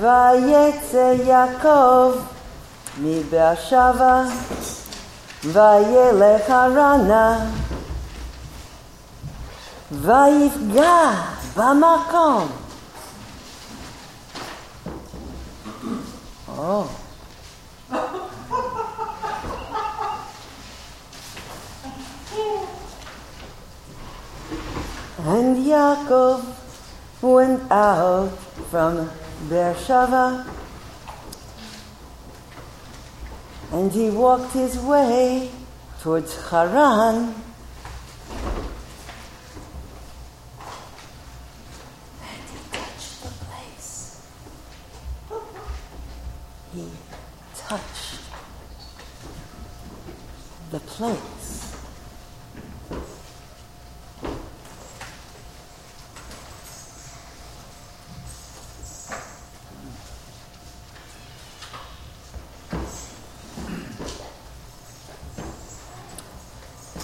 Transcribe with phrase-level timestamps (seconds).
[0.00, 2.12] ויצא יעקב
[2.98, 4.22] מבאר שבע,
[5.44, 7.38] וילך הרנה,
[9.90, 11.10] ויפגע
[11.56, 12.48] במקום.
[16.60, 16.90] Oh.
[25.24, 26.42] And Yaakov
[27.22, 28.30] went out
[28.70, 29.08] from
[29.49, 30.45] Beersheba,
[33.71, 35.51] and he walked his way
[36.01, 37.15] towards Haran.
[37.15, 37.35] And
[42.49, 44.27] he touched the place.
[46.73, 46.85] He
[47.55, 48.19] touched
[50.71, 51.19] the place.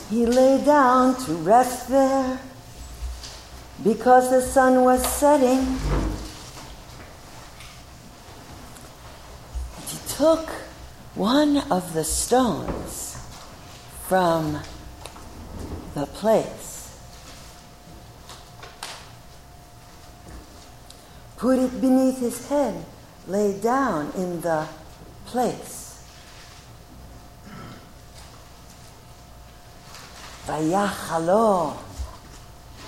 [0.09, 2.39] He lay down to rest there
[3.83, 5.59] because the sun was setting.
[9.75, 10.49] And he took
[11.15, 13.17] one of the stones
[14.07, 14.59] from
[15.93, 16.97] the place,
[21.37, 22.85] put it beneath his head,
[23.27, 24.67] lay down in the
[25.25, 25.88] place.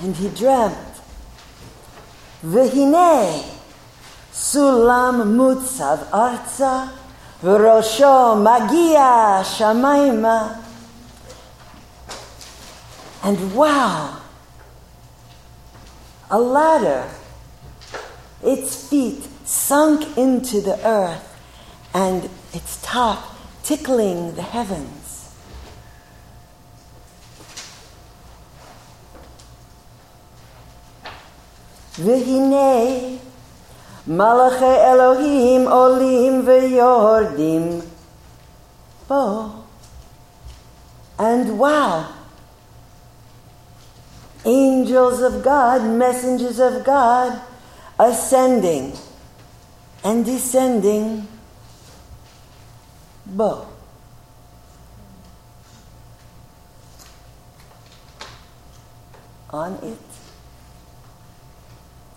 [0.02, 0.78] And he dreamt.
[2.44, 3.44] Vehine,
[4.34, 6.90] sulam mutzav arza,
[7.44, 10.58] v'rosho magia shamaima.
[13.24, 14.18] And wow,
[16.32, 17.08] a ladder,
[18.42, 21.28] its feet sunk into the earth,
[21.94, 25.01] and its top tickling the heavens.
[31.99, 32.99] והנה
[34.07, 37.81] מלאכי אלוהים עולים ויורדים
[39.09, 39.43] בו.
[41.19, 42.05] And wow,
[44.45, 47.41] angels of God, messengers of God,
[47.99, 48.93] ascending
[50.05, 51.27] and descending
[53.25, 53.67] bo.
[59.51, 60.10] On it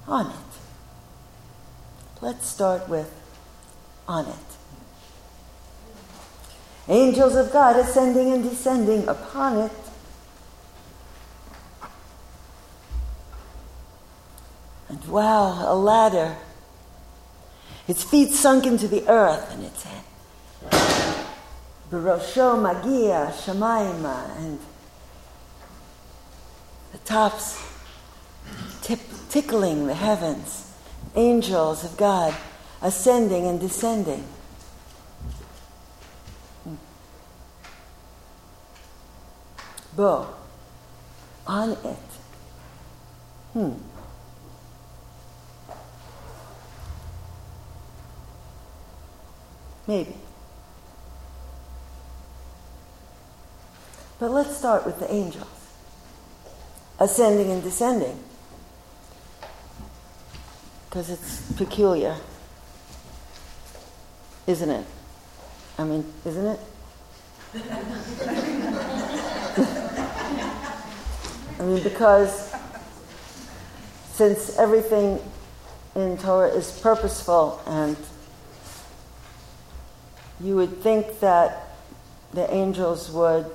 [0.06, 0.36] on it.
[2.20, 3.12] Let's start with
[4.08, 4.34] on it.
[6.88, 9.72] Angels of God ascending and descending upon it.
[14.88, 16.36] And wow, a ladder.
[17.88, 20.02] Its feet sunk into the earth, and it said,
[21.90, 24.58] Barosho Magia Shemaima, and
[26.92, 27.62] the tops
[28.82, 29.00] tip,
[29.34, 30.72] tickling the heavens,
[31.16, 32.32] angels of God
[32.80, 34.22] ascending and descending.
[39.96, 40.28] Bo,
[41.48, 41.96] on it.
[43.54, 43.72] Hmm.
[49.88, 50.14] Maybe.
[54.20, 55.48] But let's start with the angels
[57.00, 58.23] ascending and descending
[60.94, 62.14] because it's peculiar,
[64.46, 64.86] isn't it?
[65.76, 66.60] I mean, isn't it?
[71.58, 72.54] I mean, because
[74.12, 75.18] since everything
[75.96, 77.96] in Torah is purposeful, and
[80.40, 81.70] you would think that
[82.34, 83.46] the angels would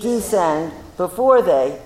[0.00, 1.80] descend before they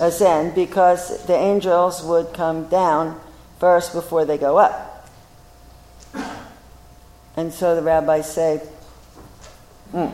[0.00, 3.20] ascend because the angels would come down
[3.58, 5.08] first before they go up.
[7.36, 8.58] And so the rabbis say,
[9.90, 10.06] hmm,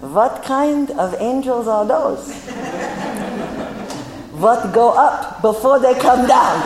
[0.00, 2.28] What kind of angels are those?
[4.40, 6.60] what go up before they come down?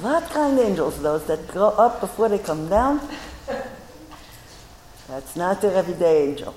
[0.00, 3.00] what kind of angels those that go up before they come down?
[5.10, 6.54] That's not the everyday angel.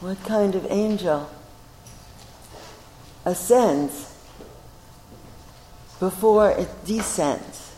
[0.00, 1.28] What kind of angel
[3.26, 4.14] ascends
[6.00, 7.74] before it descends?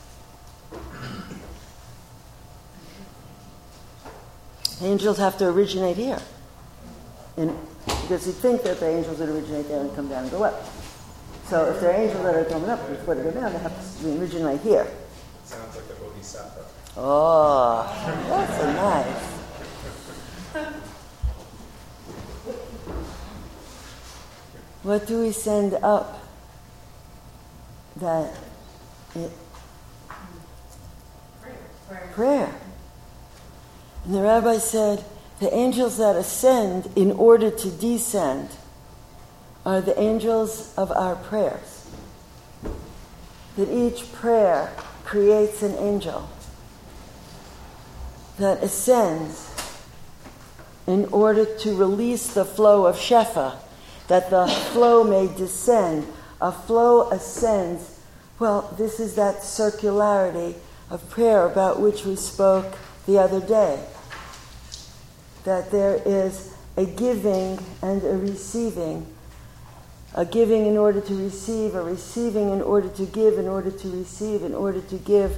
[4.81, 6.23] Angels have to originate here.
[7.37, 7.59] And
[8.03, 10.65] because you think that the angels would originate there and come down and go up.
[11.47, 14.21] So if they're angels that are coming up before they go down, they have to
[14.21, 14.87] originate here.
[16.21, 16.65] A bodhisattva.
[16.99, 17.87] Oh,
[18.29, 19.41] that's nice.
[24.83, 26.23] What do we send up
[27.97, 28.35] that
[29.15, 29.31] it,
[32.13, 32.55] prayer.
[34.05, 35.05] And the rabbi said,
[35.39, 38.51] the angels that ascend in order to descend
[39.65, 41.89] are the angels of our prayers.
[43.57, 44.73] That each prayer
[45.11, 46.31] creates an angel
[48.39, 49.51] that ascends
[50.87, 53.57] in order to release the flow of Shefa,
[54.07, 56.07] that the flow may descend.
[56.41, 57.99] A flow ascends.
[58.39, 60.55] Well, this is that circularity
[60.91, 63.85] of prayer about which we spoke the other day.
[65.43, 69.09] That there is a giving and a receiving.
[70.15, 73.89] A giving in order to receive, a receiving in order to give, in order to
[73.91, 75.37] receive, in order to give.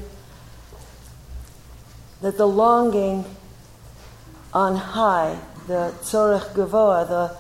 [2.23, 3.25] That the longing
[4.55, 7.37] on high, the tzorech gavoa, the,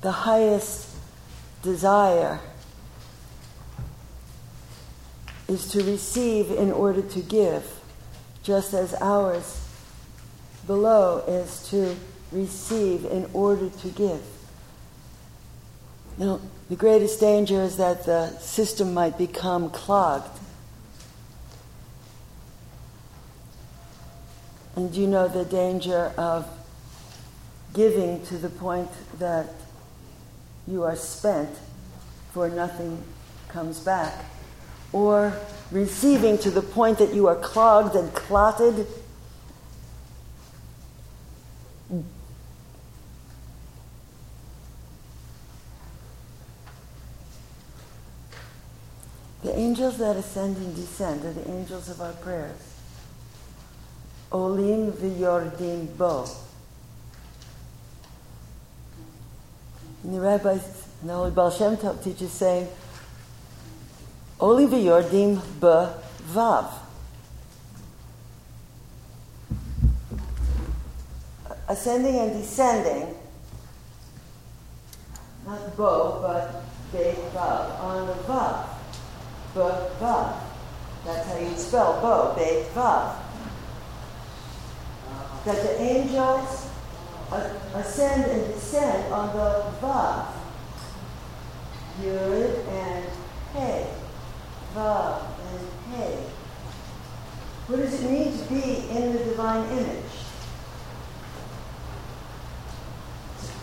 [0.00, 0.88] the highest
[1.62, 2.40] desire,
[5.48, 7.80] is to receive in order to give,
[8.42, 9.60] just as ours
[10.66, 11.94] below is to
[12.32, 14.22] receive in order to give.
[16.18, 20.40] Now, the greatest danger is that the system might become clogged.
[24.74, 26.46] And you know the danger of
[27.74, 29.46] giving to the point that
[30.66, 31.50] you are spent
[32.32, 33.02] for nothing
[33.48, 34.24] comes back
[34.92, 35.32] or
[35.70, 38.86] receiving to the point that you are clogged and clotted.
[49.46, 52.58] The angels that ascend and descend are the angels of our prayers.
[54.32, 56.28] Olim v'yordim bo.
[60.02, 62.66] And the rabbis, and the Holy Baal Shem Tov teaches saying,
[64.40, 66.72] Oli v'yordim vav.
[71.68, 73.14] Ascending and descending,
[75.46, 78.75] not bo, but be vav, on the vav.
[79.56, 80.34] Bo.
[81.06, 83.16] That's how you spell bo, be vav.
[85.46, 86.68] That the angels
[87.74, 90.26] ascend and descend on the vav.
[92.02, 93.06] Yud and
[93.54, 93.86] Hey.
[94.74, 96.18] Vav and Hey.
[97.68, 100.12] What does it mean to be in the divine image?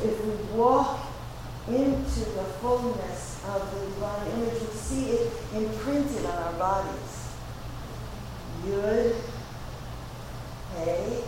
[0.02, 1.13] If we walk
[1.68, 7.30] into the fullness of the divine image, we see it imprinted on our bodies.
[8.66, 9.16] Yud,
[10.76, 11.24] Hey,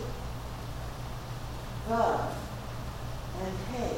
[1.88, 2.32] Vav,
[3.40, 3.96] and Hey.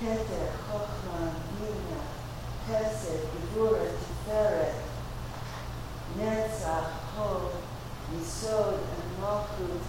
[0.00, 2.00] Keter, Chochma, Bina,
[2.68, 4.74] Chesed, Gevura, Tiferet,
[6.16, 7.50] Netzach, Hod,
[8.14, 9.82] Yisod, and Malchut,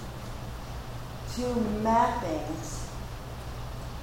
[1.33, 2.87] two mappings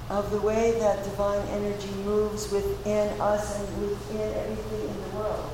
[0.09, 5.51] of the way that divine energy moves within us and within everything in the world.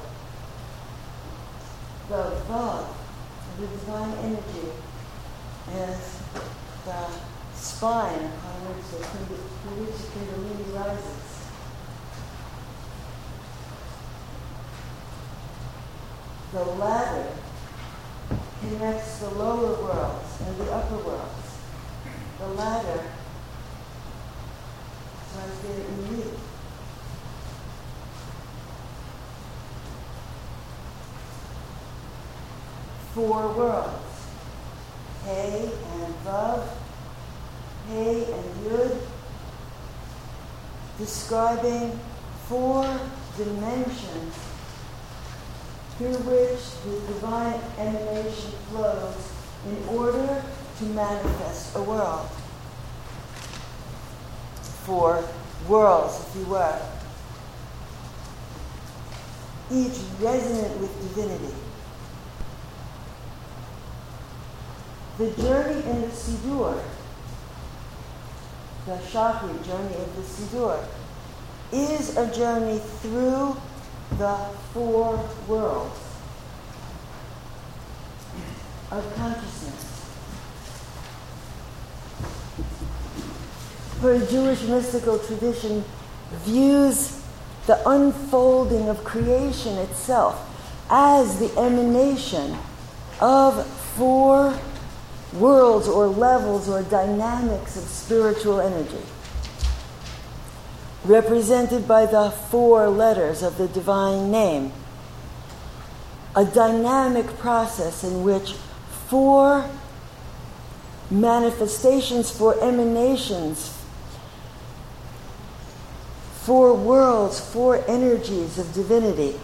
[2.09, 2.87] The Vav,
[3.59, 4.69] the divine energy,
[5.73, 6.19] is
[6.85, 7.07] the
[7.55, 8.97] spine upon which the
[10.13, 11.29] Kundalini rises.
[16.51, 17.29] The ladder
[18.69, 21.57] connects the lower worlds and the upper worlds.
[22.39, 23.03] The ladder
[25.19, 26.31] is right there in you.
[33.13, 33.99] Four worlds.
[35.25, 35.69] Hey
[36.01, 36.67] and Vav,
[37.87, 38.97] Hey and Yud,
[40.97, 41.99] describing
[42.47, 42.99] four
[43.37, 44.52] dimensions
[45.97, 49.31] through which the divine emanation flows
[49.67, 50.43] in order
[50.79, 52.27] to manifest a world.
[54.85, 55.23] Four
[55.67, 56.79] worlds, if you were,
[59.71, 61.53] each resonant with divinity.
[65.17, 66.81] The journey in the Siddur,
[68.85, 70.83] the Shakri journey of the Siddur,
[71.71, 73.55] is a journey through
[74.17, 74.35] the
[74.73, 75.99] four worlds
[78.91, 79.89] of consciousness.
[83.99, 85.83] For Jewish mystical tradition
[86.43, 87.21] views
[87.67, 90.49] the unfolding of creation itself
[90.89, 92.57] as the emanation
[93.21, 94.59] of four
[95.33, 99.01] worlds or levels or dynamics of spiritual energy,
[101.05, 104.71] represented by the four letters of the divine name.
[106.35, 108.53] A dynamic process in which
[109.07, 109.69] four
[111.11, 113.77] manifestations, four emanations,
[116.33, 119.39] four worlds, four energies of divinity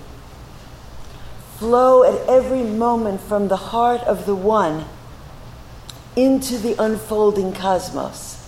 [1.60, 4.86] flow at every moment from the heart of the One
[6.16, 8.39] into the unfolding cosmos.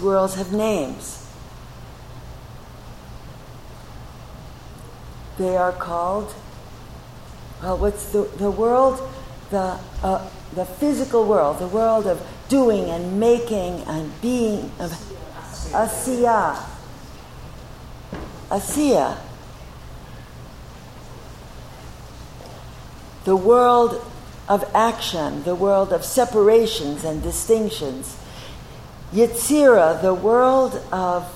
[0.00, 1.26] Worlds have names.
[5.38, 6.34] They are called,
[7.62, 9.00] well, what's the, the world?
[9.50, 14.92] The, uh, the physical world, the world of doing and making and being, of
[15.72, 16.62] Asiya.
[18.48, 19.18] Asiya.
[23.26, 24.00] the world
[24.48, 28.16] of action, the world of separations and distinctions.
[29.12, 31.32] Yetzira, the world of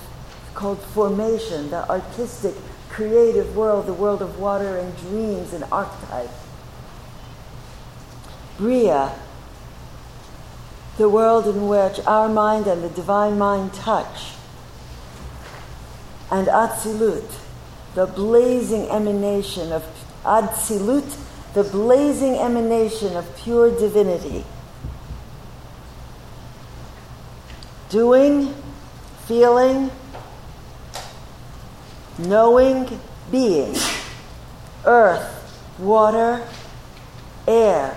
[0.53, 2.53] called formation, the artistic,
[2.89, 6.29] creative world, the world of water and dreams and archetype.
[8.57, 9.13] Bria,
[10.97, 14.33] the world in which our mind and the divine mind touch.
[16.29, 17.39] And Atzilut,
[17.95, 19.83] the blazing emanation of
[20.23, 21.17] Atzilut
[21.53, 24.45] the blazing emanation of pure divinity.
[27.91, 28.55] Doing,
[29.27, 29.91] feeling,
[32.17, 33.75] knowing, being.
[34.85, 36.47] Earth, water,
[37.45, 37.95] air,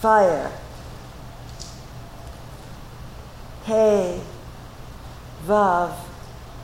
[0.00, 0.52] fire.
[3.64, 4.20] Hey,
[5.46, 5.96] Vav,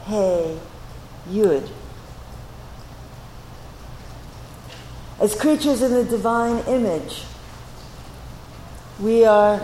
[0.04, 0.58] Hey,
[1.28, 1.68] Yud.
[5.20, 7.24] As creatures in the divine image,
[9.00, 9.60] we are,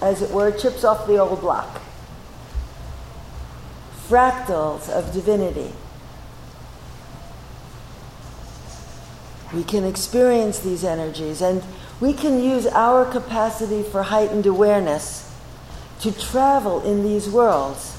[0.00, 1.82] as it were, chips off the old block,
[4.08, 5.72] fractals of divinity.
[9.54, 11.62] We can experience these energies and
[12.00, 15.34] we can use our capacity for heightened awareness
[16.00, 17.96] to travel in these worlds.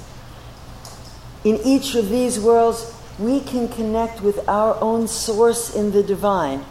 [1.43, 6.63] In each of these worlds, we can connect with our own source in the divine.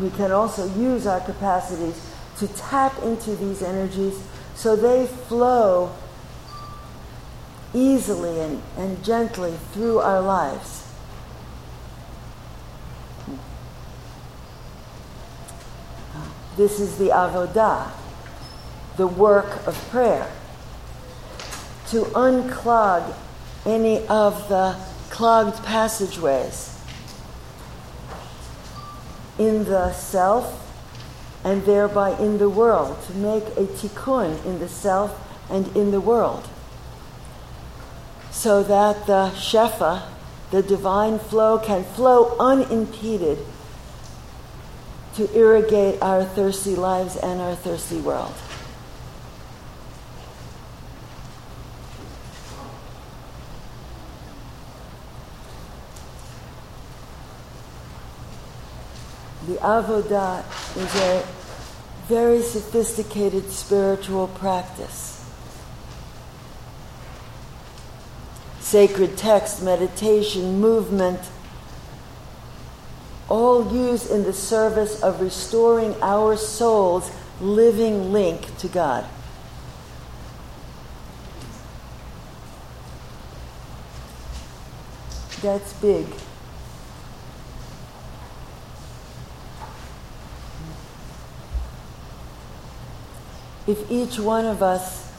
[0.00, 2.00] We can also use our capacities
[2.38, 4.20] to tap into these energies
[4.56, 5.94] so they flow
[7.74, 10.84] easily and, and gently through our lives.
[16.56, 17.90] This is the avodah,
[18.96, 20.30] the work of prayer.
[21.88, 23.12] To unclog
[23.66, 24.76] any of the
[25.10, 26.78] clogged passageways
[29.38, 30.60] in the self
[31.44, 36.00] and thereby in the world, to make a tikkun in the self and in the
[36.00, 36.48] world.
[38.34, 40.02] So that the Shefa,
[40.50, 43.38] the divine flow, can flow unimpeded
[45.14, 48.34] to irrigate our thirsty lives and our thirsty world.
[59.46, 60.42] The avodah
[60.76, 61.24] is a
[62.08, 65.13] very sophisticated spiritual practice.
[68.74, 71.20] Sacred text, meditation, movement,
[73.28, 77.08] all used in the service of restoring our soul's
[77.40, 79.06] living link to God.
[85.40, 86.06] That's big.
[93.66, 95.10] if each one of us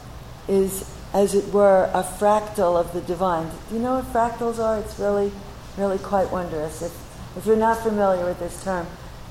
[0.47, 3.49] is, as it were, a fractal of the divine.
[3.69, 4.79] Do you know what fractals are?
[4.79, 5.31] It's really,
[5.77, 6.81] really quite wondrous.
[6.81, 6.91] If,
[7.37, 8.85] if you're not familiar with this term,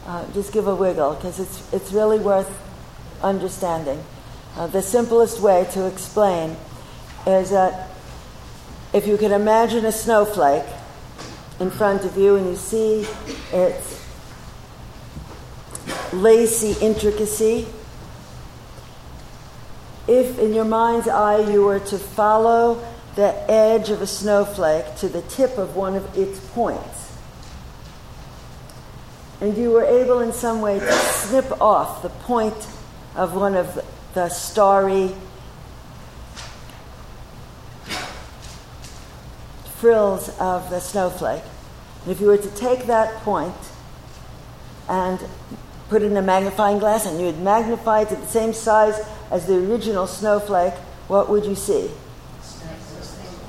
[0.06, 2.50] uh, just give a wiggle because it's, it's really worth
[3.22, 4.02] understanding.
[4.56, 6.56] Uh, the simplest way to explain
[7.26, 7.90] is that
[8.94, 10.64] if you can imagine a snowflake
[11.60, 13.06] in front of you and you see
[13.52, 14.02] its
[16.14, 17.66] lacy intricacy,
[20.06, 22.84] if in your mind's eye you were to follow
[23.16, 27.16] the edge of a snowflake to the tip of one of its points.
[29.40, 32.68] And you were able in some way to snip off the point
[33.14, 33.84] of one of
[34.14, 35.14] the starry
[39.76, 41.42] frills of the snowflake.
[42.02, 43.54] And if you were to take that point
[44.88, 45.20] and
[45.94, 48.98] put in a magnifying glass and you would magnify it to the same size
[49.30, 50.74] as the original snowflake,
[51.06, 51.88] what would you see?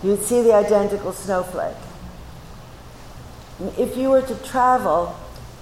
[0.03, 1.75] You would see the identical snowflake.
[3.79, 5.17] If you were to travel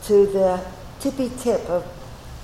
[0.08, 0.62] to the
[1.00, 1.86] tippy tip of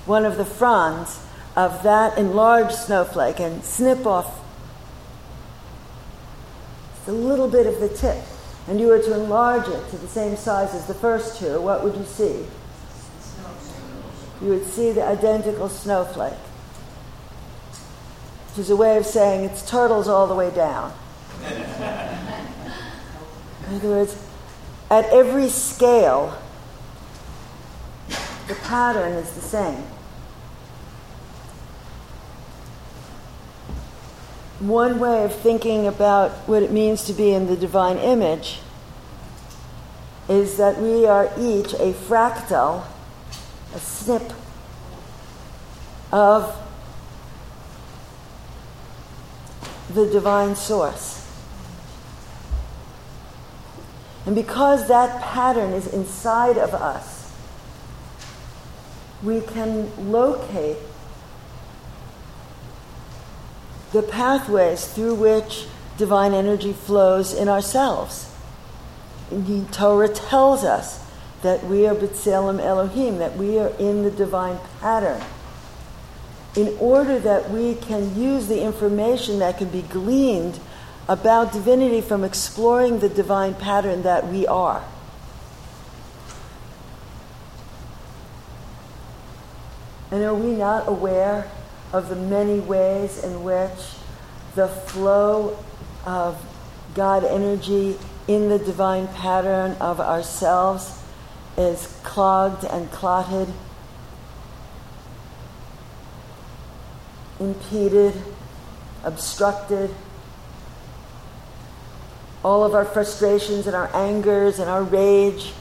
[0.06, 1.22] one of the fronds
[1.54, 4.40] of that enlarged snowflake and snip off
[7.06, 8.16] a little bit of the tip,
[8.68, 11.84] and you were to enlarge it to the same size as the first two, what
[11.84, 12.46] would you see?
[14.40, 16.32] You would see the identical snowflake,
[18.48, 20.92] which is a way of saying it's turtles all the way down.
[23.68, 24.16] In other words,
[24.90, 26.36] at every scale,
[28.48, 29.84] the pattern is the same.
[34.58, 38.58] One way of thinking about what it means to be in the divine image
[40.28, 42.84] is that we are each a fractal,
[43.74, 44.32] a snip
[46.12, 46.56] of
[49.94, 51.16] the divine source.
[54.26, 57.32] And because that pattern is inside of us,
[59.22, 60.76] we can locate
[63.92, 65.66] the pathways through which
[65.98, 68.32] divine energy flows in ourselves.
[69.30, 71.04] The Torah tells us
[71.42, 75.22] that we are B'Tselem Elohim, that we are in the divine pattern.
[76.56, 80.58] In order that we can use the information that can be gleaned
[81.08, 84.84] about divinity from exploring the divine pattern that we are.
[90.10, 91.50] And are we not aware
[91.92, 93.70] of the many ways in which
[94.56, 95.56] the flow
[96.04, 96.44] of
[96.94, 100.99] God energy in the divine pattern of ourselves
[101.56, 103.48] is clogged and clotted,
[107.38, 108.14] impeded,
[109.04, 109.90] obstructed.
[112.42, 115.52] All of our frustrations and our angers and our rage,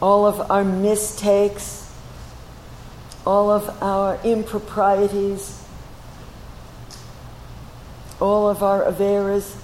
[0.00, 1.92] all of our mistakes,
[3.26, 5.62] all of our improprieties,
[8.20, 9.56] all of our averas.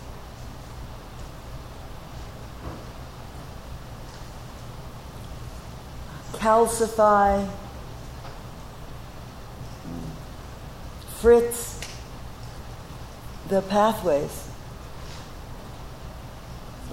[6.44, 7.48] Calcify,
[11.16, 11.80] fritz
[13.48, 14.46] the pathways.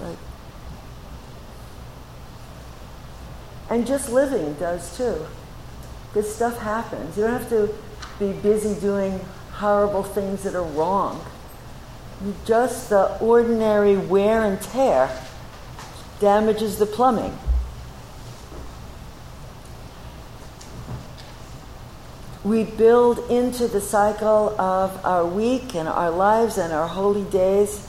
[0.00, 0.16] Right.
[3.68, 5.26] And just living does too.
[6.14, 7.18] This stuff happens.
[7.18, 7.74] You don't have to
[8.18, 11.22] be busy doing horrible things that are wrong.
[12.46, 15.14] Just the ordinary wear and tear
[16.20, 17.38] damages the plumbing.
[22.44, 27.88] We build into the cycle of our week and our lives and our holy days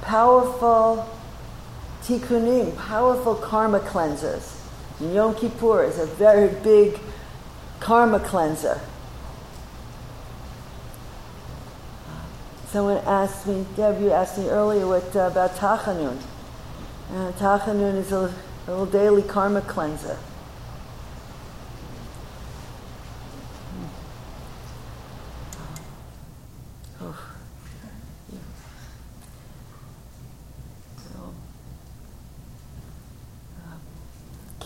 [0.00, 1.06] powerful
[2.02, 4.54] tikkunim, powerful karma cleansers.
[5.00, 6.98] Yom Kippur is a very big
[7.78, 8.80] karma cleanser.
[12.68, 16.18] Someone asked me, Deb, you asked me earlier what, uh, about Tachanun.
[17.10, 18.34] Uh, Tachanun is a,
[18.66, 20.18] a little daily karma cleanser.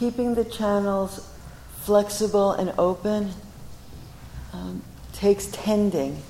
[0.03, 1.31] Keeping the channels
[1.83, 3.31] flexible and open
[4.53, 6.21] um, takes tending,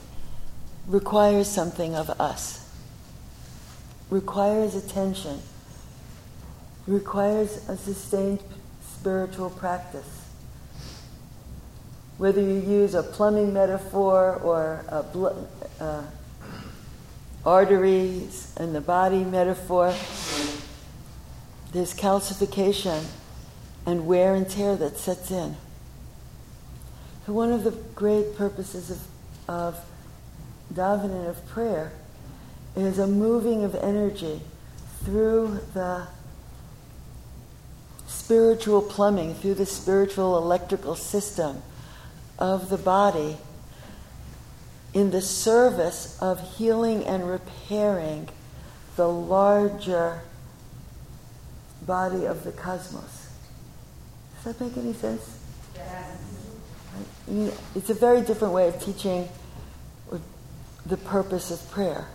[0.86, 2.70] requires something of us,
[4.10, 5.40] requires attention,
[6.86, 8.40] requires a sustained
[8.82, 10.26] spiritual practice.
[12.18, 16.02] Whether you use a plumbing metaphor or a uh,
[17.46, 19.94] arteries and the body metaphor,
[21.72, 23.02] there's calcification
[23.86, 25.56] and wear and tear that sets in.
[27.26, 29.00] So one of the great purposes of,
[29.48, 29.84] of
[30.72, 31.92] davening, of prayer,
[32.76, 34.40] is a moving of energy
[35.04, 36.06] through the
[38.06, 41.62] spiritual plumbing, through the spiritual electrical system
[42.38, 43.36] of the body
[44.94, 48.28] in the service of healing and repairing
[48.96, 50.20] the larger
[51.86, 53.21] body of the cosmos.
[54.42, 55.38] Does that make any sense?
[57.28, 57.50] Yeah.
[57.76, 59.28] It's a very different way of teaching
[60.84, 62.08] the purpose of prayer,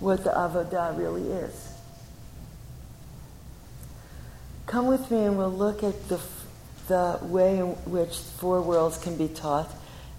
[0.00, 1.74] what the avodah really is.
[4.66, 6.18] Come with me and we'll look at the,
[6.88, 9.70] the way in which four worlds can be taught,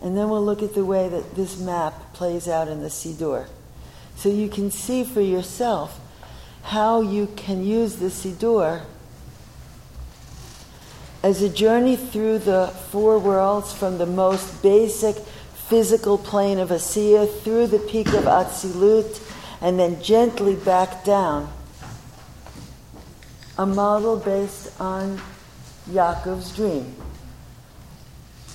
[0.03, 3.47] and then we'll look at the way that this map plays out in the Siddur.
[4.15, 5.99] So you can see for yourself
[6.61, 8.83] how you can use the Siddur
[11.23, 17.31] as a journey through the four worlds from the most basic physical plane of Asiya
[17.41, 19.21] through the peak of Atzilut
[19.61, 21.49] and then gently back down.
[23.57, 25.21] A model based on
[25.89, 26.95] Yaakov's dream,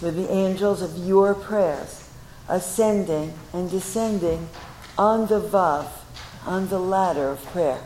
[0.02, 2.10] with the angels of your prayers
[2.48, 4.48] ascending and descending
[4.98, 5.86] on the Vav,
[6.44, 7.80] on the ladder of prayer.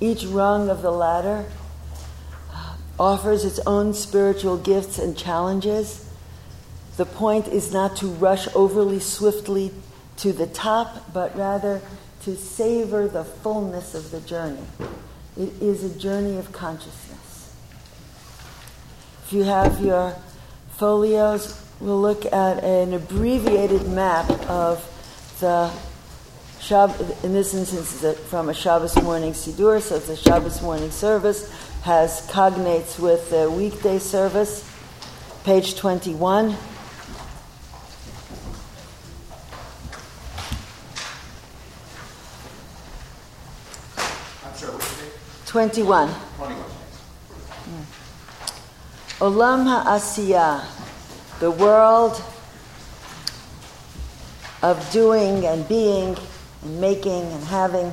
[0.00, 1.46] Each rung of the ladder
[2.52, 6.06] uh, offers its own spiritual gifts and challenges.
[6.96, 9.72] The point is not to rush overly swiftly
[10.18, 11.80] to the top, but rather
[12.22, 14.64] to savor the fullness of the journey.
[15.36, 17.54] It is a journey of consciousness.
[19.24, 20.14] If you have your
[20.76, 24.84] folios, we'll look at an abbreviated map of
[25.40, 25.70] the
[26.58, 31.48] In this instance, it's from a Shabbos morning Siddur, so it's a Shabbos morning service,
[31.82, 34.68] has cognates with the weekday service.
[35.44, 36.46] Page 21.
[36.46, 36.56] I'm
[44.54, 45.12] sorry, what's the date?
[45.46, 46.08] 21.
[46.08, 46.64] 21.
[47.68, 47.82] Hmm.
[49.22, 50.64] Olam ha'asiyah,
[51.38, 52.20] the world
[54.62, 56.16] of doing and being
[56.66, 57.92] and making and having.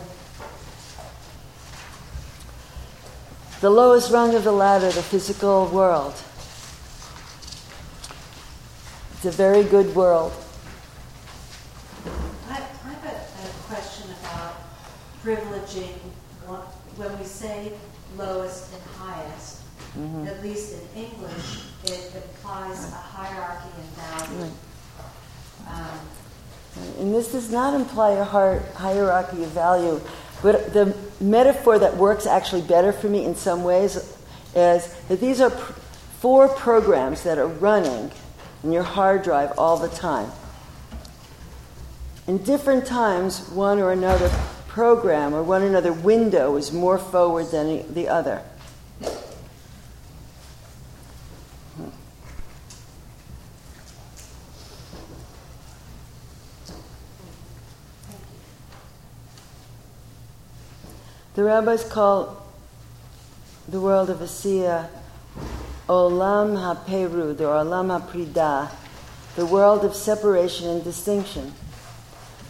[3.62, 6.14] The lowest rung of the ladder, the physical world.
[9.14, 10.34] It's a very good world.
[12.50, 14.56] I, I have a, a question about
[15.24, 15.94] privileging.
[16.98, 17.72] When we say
[18.18, 19.60] lowest and highest,
[19.98, 20.28] Mhm.
[20.28, 24.52] at least in English, it implies a hierarchy in value.
[25.68, 26.00] Um,
[27.00, 30.02] And this does not imply a hierarchy of value,
[30.42, 33.96] but the metaphor that works actually better for me in some ways
[34.56, 35.74] is that these are pr-
[36.20, 38.12] four programs that are running
[38.64, 40.32] in your hard drive all the time.
[42.28, 44.30] In different times, one or another
[44.68, 48.42] program or one another window is more forward than the other.
[61.36, 62.46] The rabbis call
[63.67, 64.88] the world of Asiya
[65.89, 68.69] Olam HaPerud or Olam HaPrida,
[69.36, 71.52] the world of separation and distinction.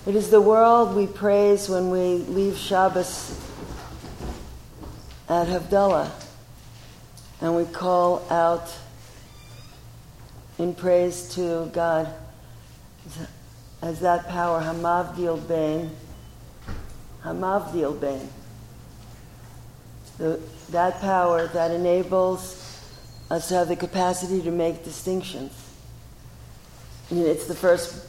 [0.05, 3.39] It is the world we praise when we leave Shabbos
[5.29, 6.11] at Havdalah
[7.39, 8.69] and we call out
[10.59, 12.13] in praise to God
[13.81, 15.89] as that power, Hamavdil Bain,
[17.23, 18.29] Hamavdil Bain
[20.17, 22.81] the, that power that enables
[23.29, 25.53] us to have the capacity to make distinctions.
[27.09, 28.07] I mean, it's the first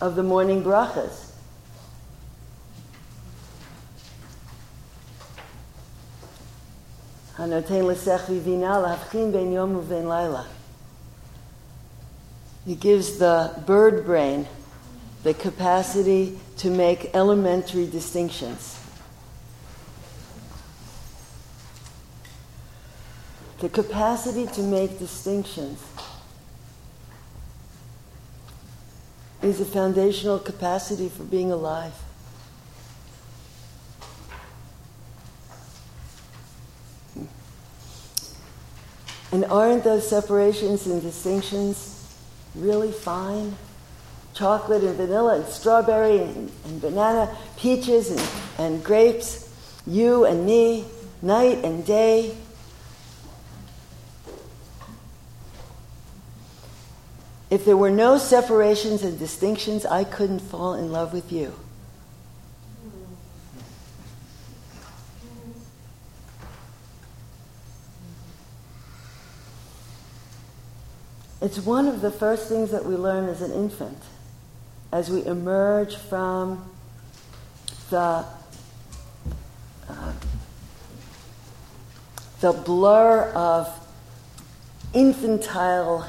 [0.00, 1.28] of the morning brachas.
[12.66, 14.46] He gives the bird brain
[15.22, 18.80] the capacity to make elementary distinctions.
[23.60, 25.82] The capacity to make distinctions
[29.42, 31.92] is a foundational capacity for being alive.
[39.30, 42.16] And aren't those separations and distinctions
[42.54, 43.56] really fine?
[44.34, 49.52] Chocolate and vanilla and strawberry and, and banana, peaches and, and grapes,
[49.86, 50.86] you and me,
[51.20, 52.36] night and day,
[57.50, 61.54] If there were no separations and distinctions, I couldn't fall in love with you.
[71.40, 74.02] It's one of the first things that we learn as an infant.
[74.90, 76.70] as we emerge from
[77.90, 78.24] the
[79.88, 80.12] uh,
[82.40, 83.68] the blur of
[84.94, 86.08] infantile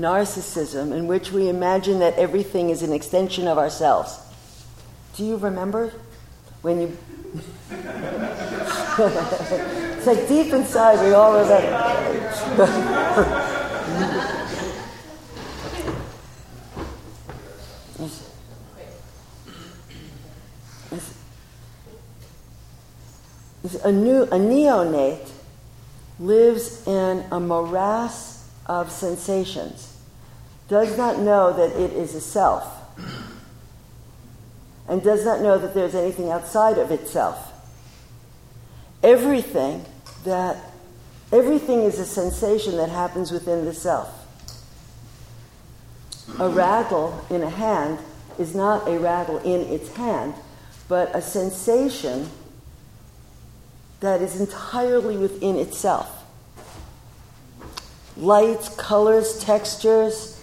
[0.00, 4.18] narcissism in which we imagine that everything is an extension of ourselves.
[5.16, 5.92] Do you remember
[6.62, 6.96] when you?
[7.70, 7.86] it's
[10.06, 13.52] like deep inside we all remember.
[23.84, 25.28] a, new, a neonate
[26.18, 28.35] lives in a morass
[28.66, 29.96] of sensations,
[30.68, 32.64] does not know that it is a self,
[34.88, 37.52] and does not know that there's anything outside of itself.
[39.02, 39.84] Everything
[40.24, 40.56] that
[41.32, 44.12] everything is a sensation that happens within the self.
[46.40, 47.98] A rattle in a hand
[48.38, 50.34] is not a rattle in its hand,
[50.88, 52.28] but a sensation
[54.00, 56.15] that is entirely within itself.
[58.16, 60.40] Lights, colors, textures.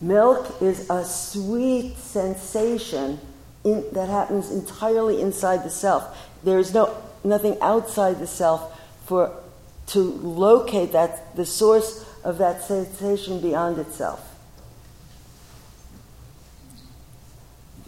[0.00, 3.18] Milk is a sweet sensation
[3.64, 6.18] in, that happens entirely inside the self.
[6.42, 9.34] There is no nothing outside the self for
[9.86, 14.20] to locate that the source of that sensation beyond itself.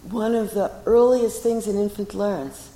[0.09, 2.69] One of the earliest things an infant learns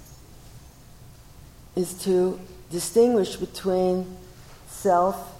[1.75, 4.17] is to distinguish between
[4.81, 5.39] self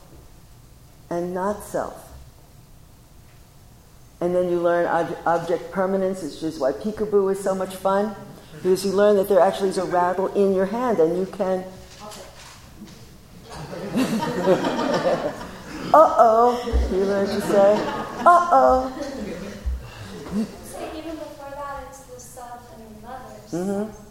[1.09, 2.07] and not self.
[4.21, 8.15] And then you learn ob- object permanence, which is why peekaboo is so much fun,
[8.53, 11.65] because you learn that there actually is a rattle in your hand and you can.
[15.93, 17.73] uh oh, you learn to say,
[18.19, 18.93] uh oh.
[20.95, 23.51] even before that, it's the self and the mothers.
[23.51, 24.01] Mm-hmm.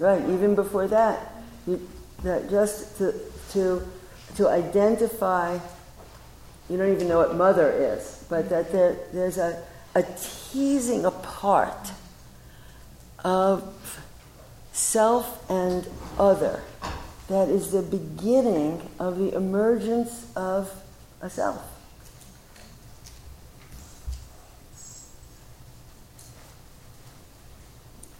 [0.00, 1.32] Right, even before that,
[1.66, 1.86] you,
[2.22, 3.14] that just to,
[3.52, 3.86] to,
[4.36, 5.58] to identify,
[6.68, 9.62] you don't even know what mother is, but that there, there's a,
[9.94, 11.92] a teasing apart
[13.24, 14.02] of
[14.72, 15.86] self and
[16.18, 16.62] other
[17.28, 20.72] that is the beginning of the emergence of
[21.20, 21.62] a self.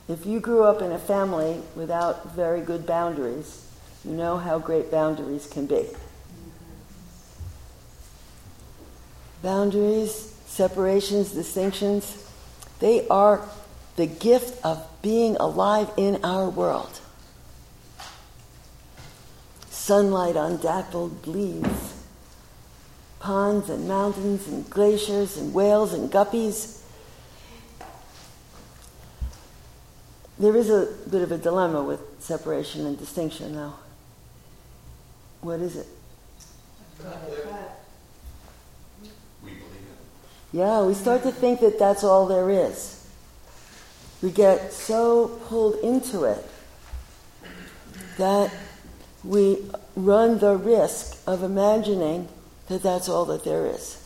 [0.08, 3.64] If you grew up in a family without very good boundaries,
[4.04, 5.86] you know how great boundaries can be.
[9.42, 12.26] Boundaries, separations, distinctions,
[12.78, 13.46] they are
[13.96, 17.00] the gift of being alive in our world.
[19.70, 22.04] Sunlight on dappled leaves,
[23.18, 26.80] ponds and mountains and glaciers and whales and guppies
[30.40, 33.74] There is a bit of a dilemma with separation and distinction, though.
[35.42, 35.86] What is it?
[36.98, 37.04] We
[39.42, 39.66] believe it.
[40.52, 43.06] Yeah, we start to think that that's all there is.
[44.22, 46.44] We get so pulled into it
[48.18, 48.52] that
[49.24, 49.58] we
[49.96, 52.28] run the risk of imagining
[52.68, 53.96] that that's all that there is.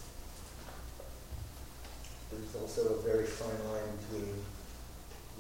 [2.31, 4.35] There's also a very fine line between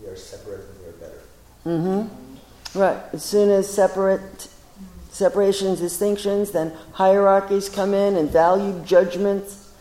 [0.02, 1.22] we are separate and we are better.
[1.66, 2.78] Mm-hmm.
[2.78, 2.98] Right.
[3.12, 4.48] As soon as separate
[5.14, 9.72] separations, distinctions, then hierarchies come in and value judgments.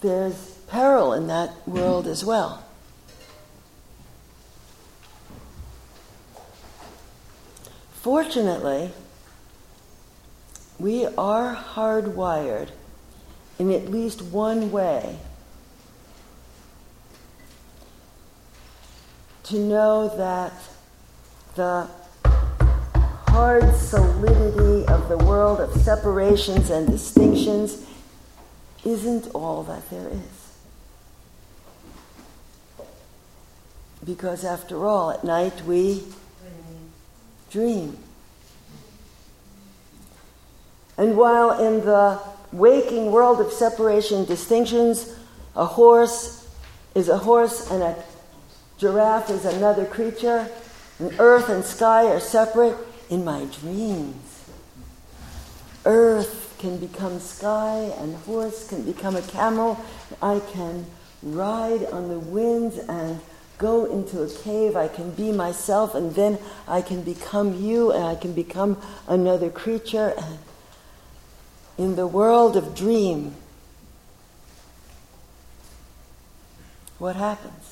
[0.00, 2.64] There's peril in that world as well.
[7.92, 8.92] Fortunately,
[10.78, 12.70] we are hardwired
[13.58, 15.18] in at least one way
[19.42, 20.54] to know that
[21.54, 21.88] the
[23.38, 27.86] hard solidity of the world of separations and distinctions
[28.84, 30.56] isn't all that there is.
[34.04, 36.02] Because after all, at night we
[37.48, 37.96] dream.
[40.96, 42.18] And while in the
[42.50, 45.14] waking world of separation distinctions,
[45.54, 46.50] a horse
[46.96, 47.94] is a horse and a
[48.78, 50.48] Giraffe is another creature,
[50.98, 52.76] and earth and sky are separate
[53.08, 54.44] in my dreams.
[55.84, 59.78] Earth can become sky, and horse can become a camel.
[60.20, 60.86] I can
[61.22, 63.20] ride on the winds and
[63.58, 64.76] go into a cave.
[64.76, 69.50] I can be myself, and then I can become you, and I can become another
[69.50, 70.14] creature.
[71.78, 73.36] in the world of dream,
[76.98, 77.67] what happens?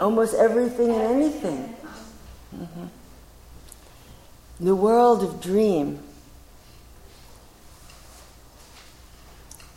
[0.00, 1.76] Almost everything and anything.
[2.54, 2.88] Mhm.
[4.60, 6.02] The world of dream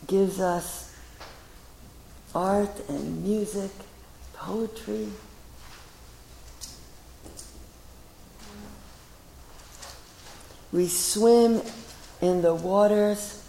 [0.07, 0.91] gives us
[2.33, 3.71] art and music,
[4.33, 5.11] poetry.
[10.71, 11.61] We swim
[12.21, 13.39] in the waters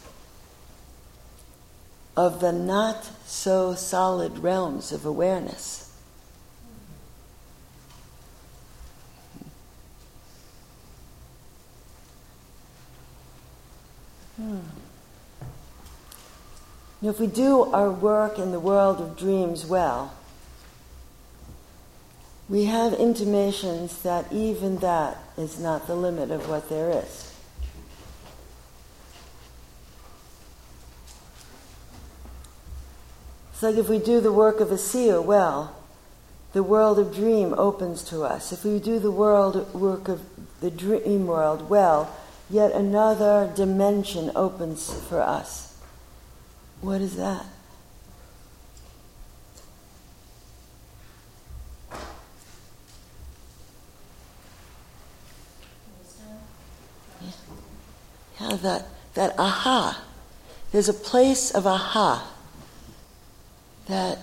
[2.16, 5.89] of the not so solid realms of awareness.
[14.50, 14.58] Hmm.
[17.06, 20.12] If we do our work in the world of dreams well,
[22.48, 27.32] we have intimations that even that is not the limit of what there is.
[33.52, 35.76] It's like if we do the work of a seer well,
[36.54, 38.52] the world of dream opens to us.
[38.52, 40.22] If we do the world work of
[40.60, 42.12] the dream world well,
[42.50, 45.78] yet another dimension opens for us.
[46.80, 47.46] What is that?
[58.40, 60.02] Yeah, that, that aha.
[60.72, 62.32] There's a place of aha
[63.86, 64.18] that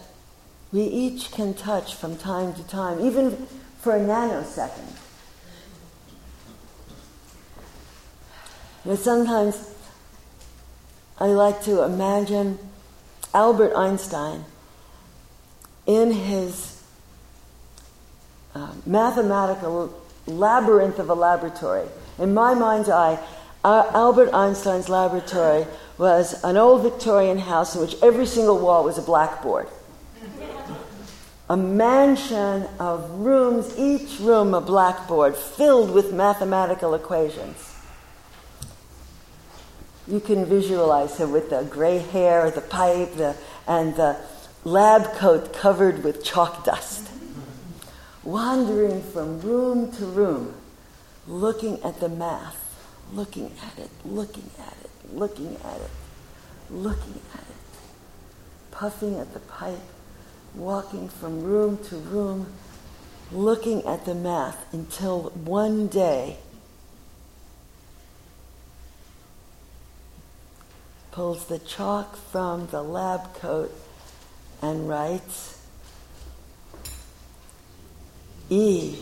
[0.72, 3.48] we each can touch from time to time, even
[3.80, 5.07] for a nanosecond.
[8.88, 9.70] Know, sometimes
[11.20, 12.58] I like to imagine
[13.34, 14.46] Albert Einstein
[15.86, 16.82] in his
[18.56, 19.94] uh, mathematical
[20.26, 21.86] labyrinth of a laboratory.
[22.18, 23.20] In my mind's eye,
[23.62, 28.98] uh, Albert Einstein's laboratory was an old Victorian house in which every single wall was
[28.98, 29.68] a blackboard.
[31.50, 37.74] A mansion of rooms, each room a blackboard filled with mathematical equations.
[40.08, 43.36] You can visualize him with the gray hair, the pipe, the,
[43.68, 44.18] and the
[44.64, 47.10] lab coat covered with chalk dust,
[48.24, 50.54] wandering from room to room,
[51.28, 52.68] looking at the math
[53.14, 55.90] looking at it, looking at it, looking at it,
[56.70, 59.80] looking at it, puffing at the pipe,
[60.56, 62.48] walking from room to room,
[63.32, 66.38] looking at the math until one day
[71.18, 73.74] pulls the chalk from the lab coat
[74.62, 75.60] and writes
[78.52, 78.96] E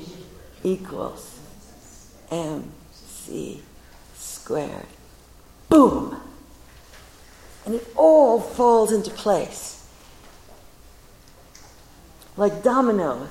[0.64, 1.38] equals
[2.32, 3.62] MC
[4.14, 4.88] squared.
[5.68, 6.16] Boom!
[7.66, 9.86] And it all falls into place.
[12.38, 13.28] Like dominoes.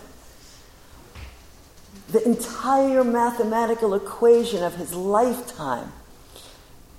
[2.10, 5.90] The entire mathematical equation of his lifetime,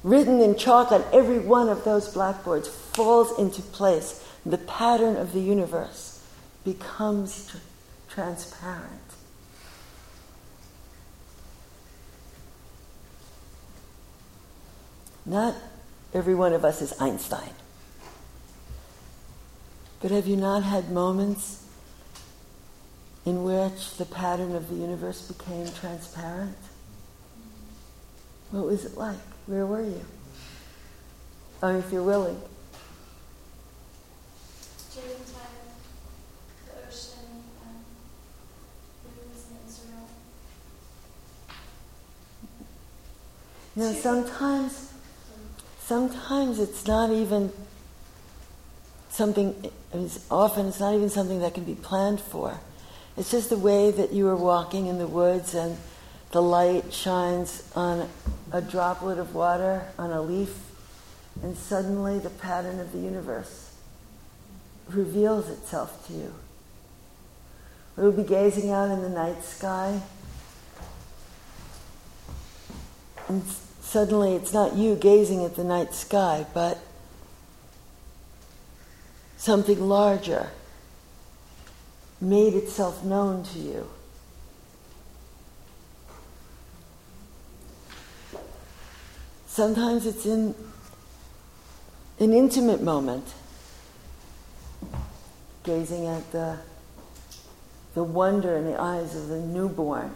[0.06, 4.24] written in chalk on every one of those blackboards, falls into place.
[4.46, 6.24] The pattern of the universe
[6.64, 7.58] becomes tr-
[8.08, 9.02] transparent.
[15.26, 15.56] Not
[16.14, 17.50] every one of us is Einstein.
[20.02, 21.66] But have you not had moments
[23.26, 26.58] in which the pattern of the universe became transparent?
[28.52, 29.18] What was it like?
[29.48, 30.02] Where were you?
[31.62, 32.40] Oh, if you're willing.
[34.94, 35.26] Jerusalem,
[36.66, 37.76] the ocean, um,
[39.06, 40.08] rivers in Israel.
[43.76, 44.94] You know, sometimes
[45.80, 47.52] sometimes it's not even
[49.10, 52.60] something, it's often it's not even something that can be planned for.
[53.16, 55.78] It's just the way that you are walking in the woods and
[56.32, 58.10] the light shines on
[58.52, 60.54] a droplet of water on a leaf,
[61.42, 63.74] and suddenly the pattern of the universe
[64.90, 66.34] reveals itself to you.
[67.96, 70.02] We'll be gazing out in the night sky,
[73.28, 73.44] and
[73.82, 76.80] suddenly it's not you gazing at the night sky, but
[79.38, 80.50] something larger
[82.20, 83.90] made itself known to you.
[89.56, 90.54] Sometimes it's in
[92.20, 93.26] an intimate moment,
[95.64, 96.58] gazing at the
[97.94, 100.14] the wonder in the eyes of the newborn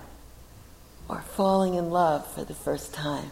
[1.07, 3.31] or falling in love for the first time.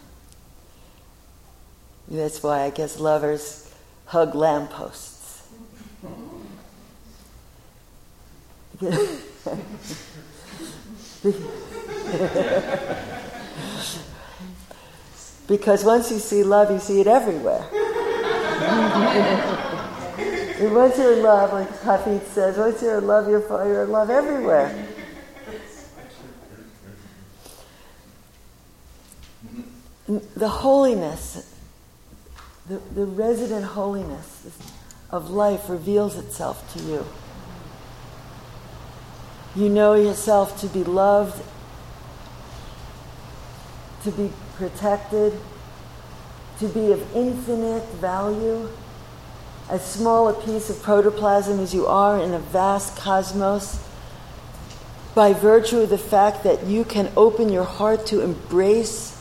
[2.07, 3.69] That's why I guess lovers
[4.05, 5.45] hug lampposts.
[15.47, 17.65] because once you see love, you see it everywhere.
[20.59, 24.09] and once you're in love, like Hafiz says, once you're in love, you're, in love
[24.09, 24.87] everywhere.
[30.07, 31.55] The holiness,
[32.67, 34.47] the, the resident holiness
[35.09, 37.05] of life reveals itself to you.
[39.55, 41.41] You know yourself to be loved,
[44.03, 45.33] to be protected,
[46.59, 48.67] to be of infinite value,
[49.69, 53.83] as small a piece of protoplasm as you are in a vast cosmos,
[55.13, 59.19] by virtue of the fact that you can open your heart to embrace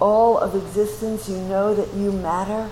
[0.00, 2.70] all of existence, you know that you matter.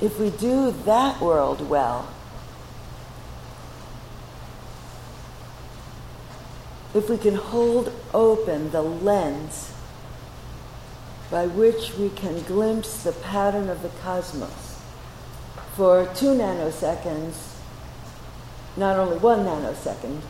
[0.00, 2.08] If we do that world well,
[6.94, 9.72] if we can hold open the lens
[11.30, 14.80] by which we can glimpse the pattern of the cosmos
[15.76, 17.56] for two nanoseconds,
[18.76, 20.20] not only one nanosecond.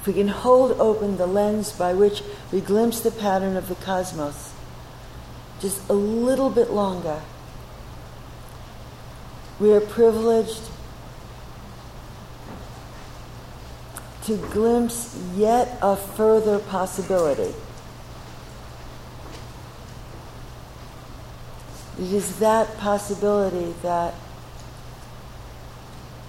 [0.00, 3.74] If we can hold open the lens by which we glimpse the pattern of the
[3.74, 4.52] cosmos
[5.60, 7.20] just a little bit longer,
[9.60, 10.60] we are privileged
[14.24, 17.54] to glimpse yet a further possibility.
[21.98, 24.14] It is that possibility that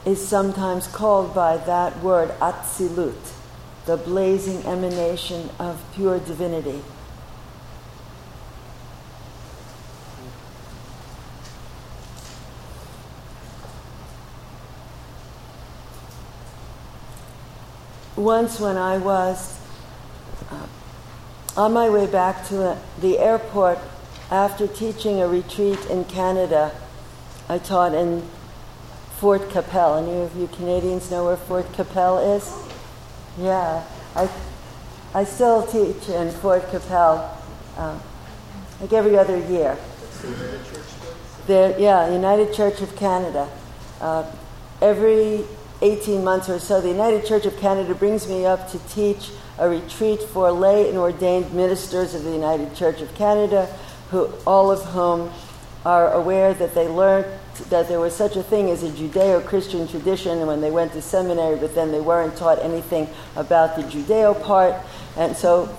[0.05, 3.33] is sometimes called by that word Atzilut,
[3.85, 6.81] the blazing emanation of pure divinity.
[18.23, 19.59] Once, when I was
[20.49, 20.65] uh,
[21.57, 23.77] on my way back to the airport
[24.31, 26.71] after teaching a retreat in Canada,
[27.49, 28.23] I taught in
[29.17, 30.01] Fort Qu'Appelle.
[30.01, 32.49] Any of you Canadians know where Fort Qu'Appelle is?
[33.37, 33.83] Yeah,
[34.15, 34.29] I,
[35.13, 37.29] I still teach in Fort Qu'Appelle,
[37.75, 37.99] um,
[38.79, 39.77] like every other year.
[41.47, 43.49] There, yeah, United Church of Canada.
[43.99, 44.25] Uh,
[44.81, 45.43] every
[45.83, 49.67] 18 months or so, the United Church of Canada brings me up to teach a
[49.67, 53.65] retreat for lay and ordained ministers of the United Church of Canada
[54.09, 55.29] who, all of whom
[55.85, 57.25] are aware that they learned
[57.69, 61.01] that there was such a thing as a Judeo Christian tradition when they went to
[61.01, 64.75] seminary, but then they weren't taught anything about the Judeo part.
[65.17, 65.75] And so,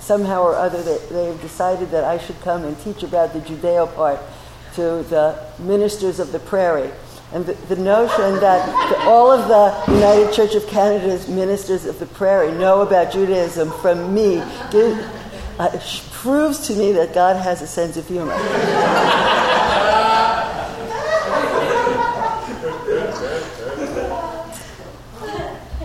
[0.00, 3.94] somehow or other, they, they've decided that I should come and teach about the Judeo
[3.94, 4.18] part
[4.74, 6.90] to the ministers of the prairie.
[7.34, 12.06] And the, the notion that all of the United Church of Canada's ministers of the
[12.06, 14.38] prairie know about Judaism from me
[15.58, 15.80] uh,
[16.12, 18.38] proves to me that God has a sense of humor.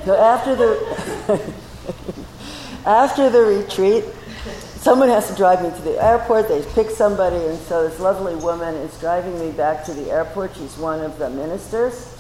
[0.06, 1.54] so after the
[2.86, 4.06] after the retreat,
[4.80, 6.48] someone has to drive me to the airport.
[6.48, 10.56] They pick somebody, and so this lovely woman is driving me back to the airport.
[10.56, 12.16] She's one of the ministers.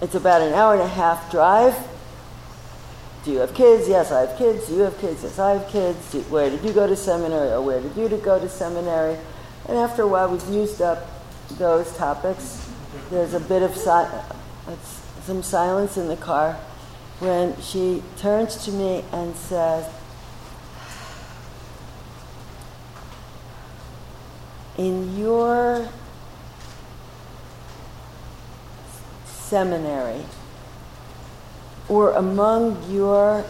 [0.00, 1.74] It's about an hour and a half drive.
[3.24, 3.88] Do you have kids?
[3.88, 4.68] Yes, I have kids.
[4.68, 5.22] Do you have kids?
[5.22, 6.12] Yes, I have kids.
[6.12, 7.50] Do, where did you go to seminary?
[7.50, 9.18] Or where did you go to seminary?
[9.68, 11.06] And after a while, we've used up
[11.58, 12.70] those topics.
[13.10, 14.74] There's a bit of si-
[15.22, 16.54] some silence in the car
[17.18, 19.86] when she turns to me and says,
[24.80, 25.86] In your
[29.26, 30.24] seminary,
[31.86, 33.44] or among your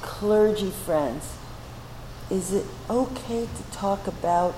[0.00, 1.34] clergy friends,
[2.30, 4.54] is it okay to talk about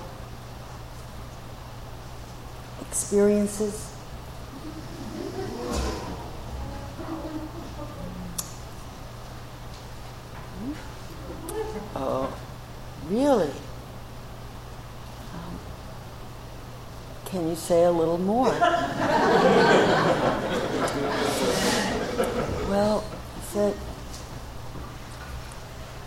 [2.81, 3.91] experiences?
[11.97, 12.33] Oh,
[13.09, 13.51] really?
[15.33, 15.59] Um,
[17.25, 18.47] can you say a little more?
[22.69, 23.05] well,
[23.37, 23.77] I said,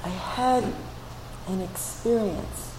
[0.03, 0.65] I had
[1.47, 2.73] an experience,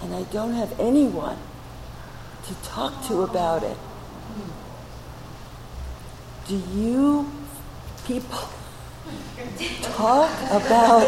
[0.00, 1.38] and I don't have anyone
[2.46, 3.76] to talk to about it.
[6.46, 7.28] Do you
[8.06, 8.38] people
[9.82, 11.02] talk about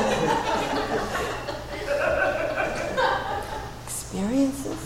[4.12, 4.76] experiences?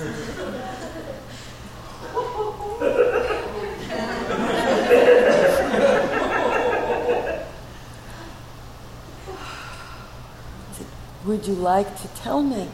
[11.25, 12.69] Would you like to tell me?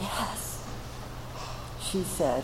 [0.00, 0.66] yes,
[1.80, 2.42] she said.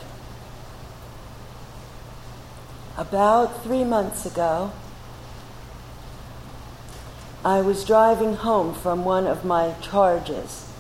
[2.97, 4.71] About three months ago,
[7.45, 10.74] I was driving home from one of my charges.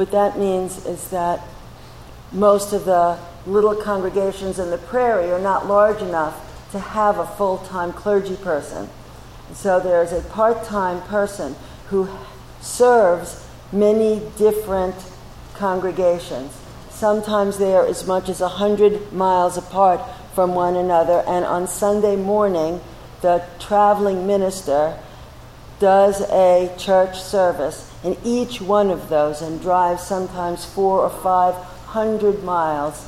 [0.00, 1.42] What that means is that
[2.32, 6.40] most of the little congregations in the prairie are not large enough
[6.72, 8.88] to have a full time clergy person.
[9.52, 11.54] So there's a part time person
[11.88, 12.08] who
[12.62, 14.94] serves many different
[15.52, 16.58] congregations.
[16.88, 20.00] Sometimes they are as much as 100 miles apart
[20.34, 22.80] from one another, and on Sunday morning,
[23.20, 24.98] the traveling minister
[25.78, 31.54] does a church service in each one of those and drives sometimes four or five
[31.54, 33.06] hundred miles.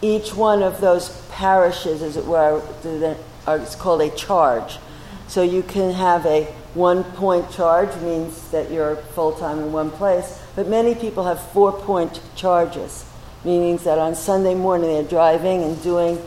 [0.00, 4.78] Each one of those parishes, as it were, is called a charge.
[5.26, 6.44] So you can have a
[6.74, 11.40] one point charge, means that you're full time in one place, but many people have
[11.50, 13.04] four point charges,
[13.44, 16.18] meaning that on Sunday morning they're driving and doing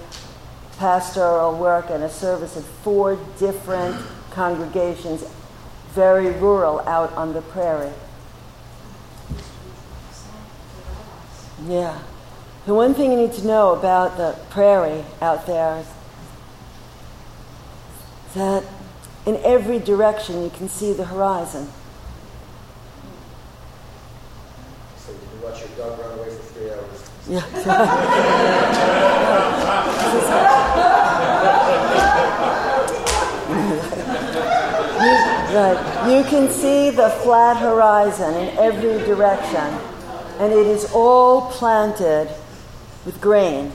[0.78, 3.95] pastoral work and a service at four different
[4.32, 5.23] congregations,
[5.89, 7.93] very rural out on the prairie.
[11.67, 11.99] Yeah.
[12.65, 15.88] The one thing you need to know about the prairie out there is
[18.34, 18.63] that
[19.25, 21.67] in every direction you can see the horizon.
[24.97, 27.09] So you can watch your dog run away for three hours.
[27.27, 27.41] Yeah.
[33.51, 33.79] You,
[35.55, 36.07] right.
[36.09, 39.79] You can see the flat horizon in every direction,
[40.39, 42.29] and it is all planted
[43.05, 43.71] with grain.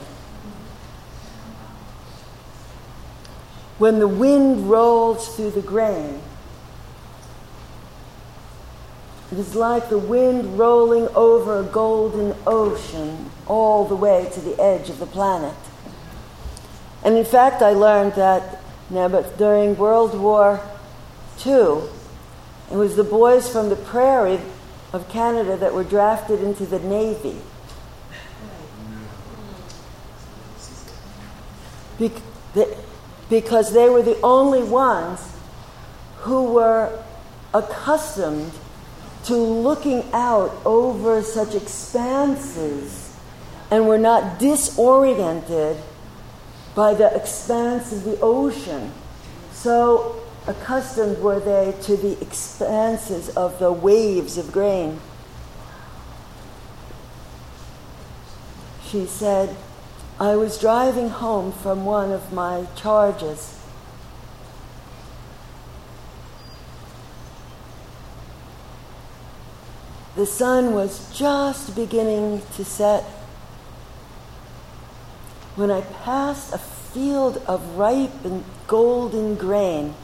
[3.77, 6.19] when the wind rolls through the grain,
[9.31, 14.59] it is like the wind rolling over a golden ocean all the way to the
[14.59, 15.55] edge of the planet.
[17.03, 20.61] And in fact, I learned that now, but during World War
[21.45, 21.81] II,
[22.71, 24.39] it was the boys from the prairie
[24.93, 27.37] of Canada that were drafted into the Navy.
[33.29, 35.19] Because they were the only ones
[36.19, 37.03] who were
[37.53, 38.51] accustomed
[39.25, 43.13] to looking out over such expanses
[43.69, 45.77] and were not disoriented
[46.77, 48.91] by the expanse of the ocean.
[49.51, 54.99] So accustomed were they to the expanses of the waves of grain.
[58.85, 59.57] She said,
[60.19, 63.59] I was driving home from one of my charges.
[70.15, 73.16] The sun was just beginning to set
[75.57, 79.95] when I passed a field of ripe and golden grain.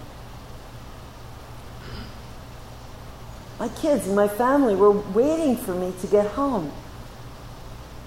[3.60, 6.72] My kids and my family were waiting for me to get home.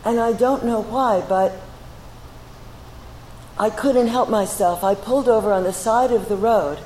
[0.04, 1.52] And I don't know why, but
[3.58, 4.82] I couldn't help myself.
[4.82, 6.80] I pulled over on the side of the road.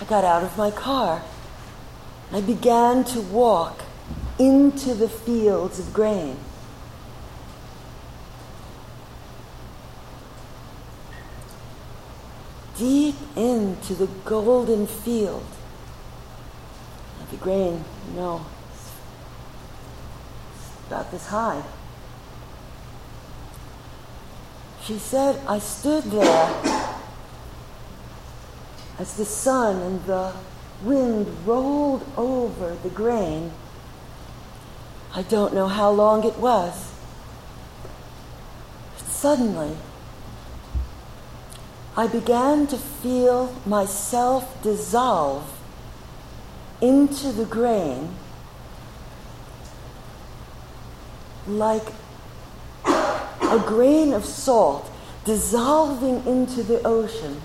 [0.00, 1.22] I got out of my car.
[2.32, 3.82] I began to walk
[4.38, 6.38] into the fields of grain.
[12.80, 15.44] Deep into the golden field.
[17.30, 18.46] The grain, you know,
[20.86, 21.62] about this high.
[24.82, 26.90] She said, I stood there
[28.98, 30.32] as the sun and the
[30.82, 33.52] wind rolled over the grain.
[35.14, 36.94] I don't know how long it was.
[38.96, 39.76] But suddenly,
[41.96, 45.58] I began to feel myself dissolve
[46.80, 48.14] into the grain
[51.46, 51.92] like
[52.86, 54.90] a grain of salt
[55.24, 57.40] dissolving into the ocean,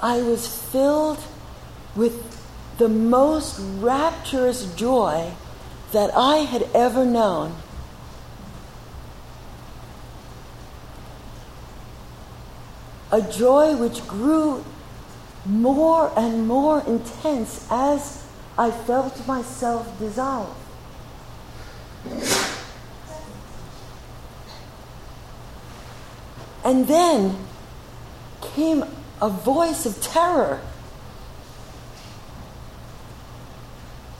[0.00, 1.18] I was filled
[1.96, 2.36] with
[2.78, 5.32] the most rapturous joy
[5.92, 7.56] that I had ever known.
[13.10, 14.64] A joy which grew
[15.46, 18.24] more and more intense as
[18.58, 20.54] I felt myself dissolve.
[26.64, 27.36] And then
[28.42, 28.84] came
[29.22, 30.60] a voice of terror.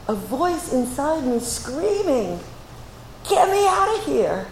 [0.06, 2.40] A voice inside me screaming,
[3.28, 4.46] Get me out of here!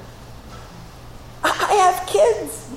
[1.46, 2.68] I have kids.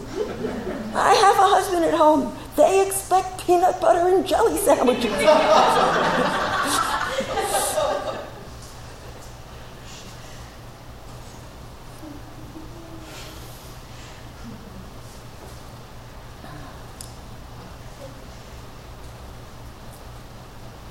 [0.96, 2.36] I have a husband at home.
[2.56, 5.14] They expect peanut butter and jelly sandwiches.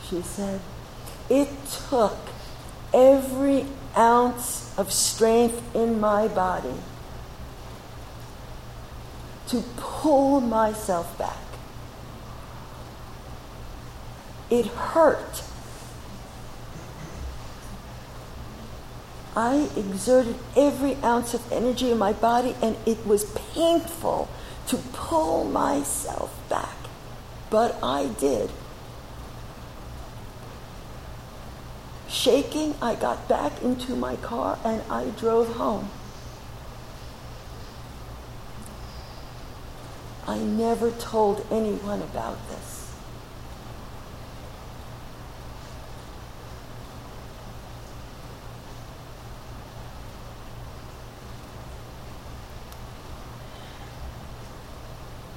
[0.09, 0.61] she said,
[1.29, 1.49] it
[1.91, 2.17] took
[2.95, 3.67] every
[3.97, 6.75] ounce of strength in my body
[9.49, 11.37] to pull myself back.
[14.51, 15.43] It hurt.
[19.37, 23.25] I exerted every ounce of energy in my body, and it was
[23.55, 24.29] painful
[24.69, 26.77] to pull myself back.
[27.51, 28.51] But I did.
[32.09, 35.91] Shaking, I got back into my car and I drove home.
[40.29, 42.93] I never told anyone about this.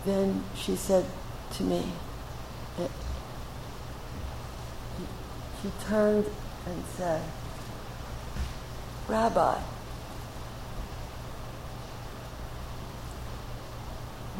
[0.04, 1.06] Then she said
[1.54, 1.86] to me,
[5.62, 6.26] she turned
[6.66, 7.24] and said,
[9.08, 9.58] Rabbi,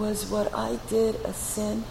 [0.02, 1.84] was what I did a sin?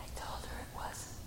[0.00, 1.18] I told her it wasn't.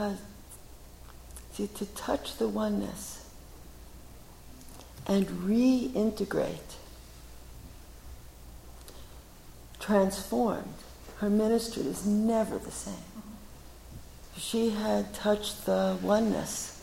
[0.00, 0.18] Because,
[1.52, 3.28] see, to touch the oneness
[5.06, 6.76] and reintegrate,
[9.78, 10.74] transformed,
[11.18, 12.94] her ministry is never the same.
[14.38, 16.82] She had touched the oneness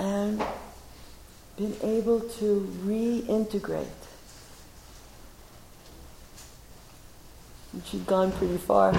[0.00, 0.44] and
[1.56, 3.86] been able to reintegrate.
[7.72, 8.92] And she'd gone pretty far.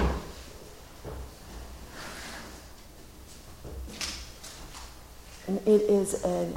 [5.66, 6.54] It is an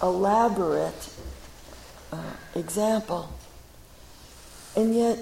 [0.00, 1.12] elaborate
[2.12, 2.16] uh,
[2.54, 3.28] example.
[4.76, 5.18] And yet,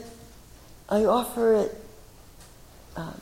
[0.88, 1.84] I offer it
[2.94, 3.12] uh,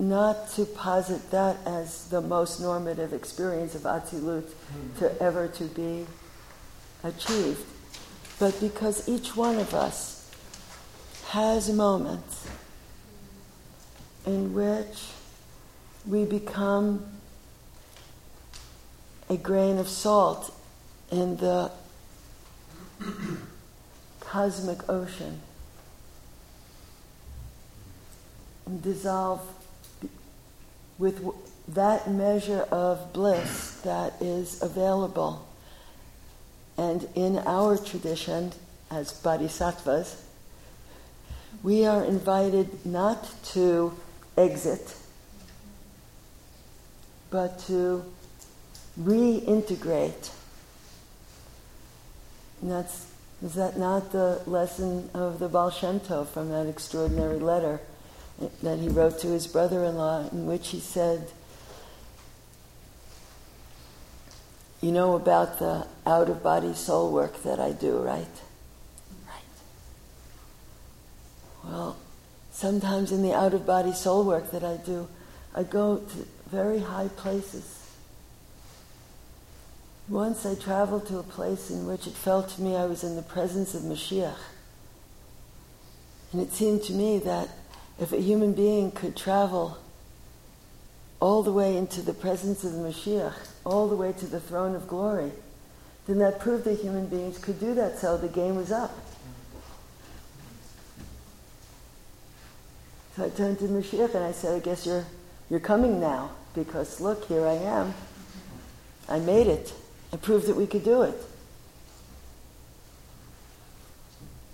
[0.00, 4.50] not to posit that as the most normative experience of Atzilut
[4.98, 6.06] to ever to be
[7.04, 7.64] achieved,
[8.40, 10.28] but because each one of us
[11.28, 12.48] has moments
[14.26, 15.04] in which
[16.06, 17.04] we become
[19.28, 20.54] a grain of salt
[21.10, 21.70] in the
[24.20, 25.40] cosmic ocean
[28.66, 29.40] and dissolve
[30.98, 31.22] with
[31.68, 35.46] that measure of bliss that is available.
[36.76, 38.52] And in our tradition,
[38.90, 40.24] as bodhisattvas,
[41.62, 43.94] we are invited not to
[44.36, 44.96] exit,
[47.32, 48.04] but to
[49.00, 50.30] reintegrate.
[52.60, 53.06] And that's,
[53.42, 57.80] is that not the lesson of the Baal Shem Tov from that extraordinary letter
[58.62, 61.30] that he wrote to his brother in law, in which he said,
[64.82, 68.26] You know about the out of body soul work that I do, right?
[69.26, 69.42] Right.
[71.64, 71.96] Well,
[72.50, 75.08] sometimes in the out of body soul work that I do,
[75.54, 77.78] I go to very high places.
[80.08, 83.16] Once I traveled to a place in which it felt to me I was in
[83.16, 84.36] the presence of Mashiach.
[86.32, 87.48] And it seemed to me that
[87.98, 89.78] if a human being could travel
[91.20, 93.34] all the way into the presence of the Mashiach,
[93.64, 95.32] all the way to the throne of glory,
[96.06, 98.94] then that proved that human beings could do that, so the game was up.
[103.16, 105.06] So I turned to Mashiach and I said, I guess you're,
[105.48, 107.94] you're coming now, because look, here I am.
[109.08, 109.72] I made it.
[110.12, 111.14] I proved that we could do it.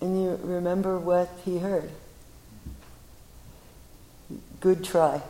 [0.01, 1.91] And you remember what he heard?
[4.61, 5.23] Good try.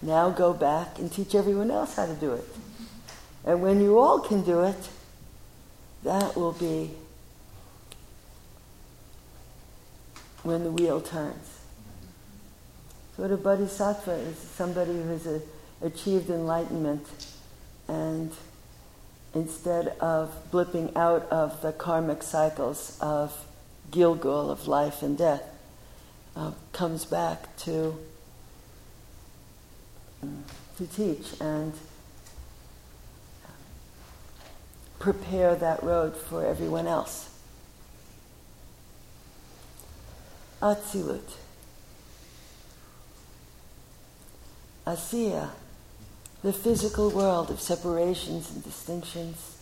[0.00, 2.44] Now go back and teach everyone else how to do it.
[3.44, 4.88] And when you all can do it,
[6.04, 6.90] that will be
[10.42, 11.47] when the wheel turns.
[13.18, 15.42] So a bodhisattva is somebody who has a,
[15.82, 17.04] achieved enlightenment
[17.88, 18.30] and
[19.34, 23.36] instead of blipping out of the karmic cycles of
[23.90, 25.42] Gilgul, of life and death,
[26.36, 27.98] uh, comes back to,
[30.76, 31.72] to teach and
[35.00, 37.30] prepare that road for everyone else.
[40.62, 41.47] Atzilut.
[44.88, 45.48] Asiya uh,
[46.42, 49.58] the physical world of separations and distinctions,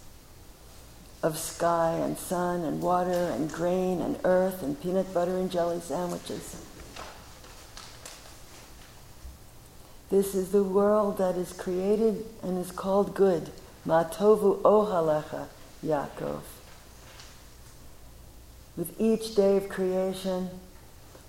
[1.20, 5.80] of sky and sun and water and grain and earth and peanut butter and jelly
[5.80, 6.62] sandwiches.
[10.10, 13.50] This is the world that is created and is called good.
[13.84, 15.48] Mah tovu ohalecha,
[15.84, 16.42] Yaakov.
[18.76, 20.50] With each day of creation,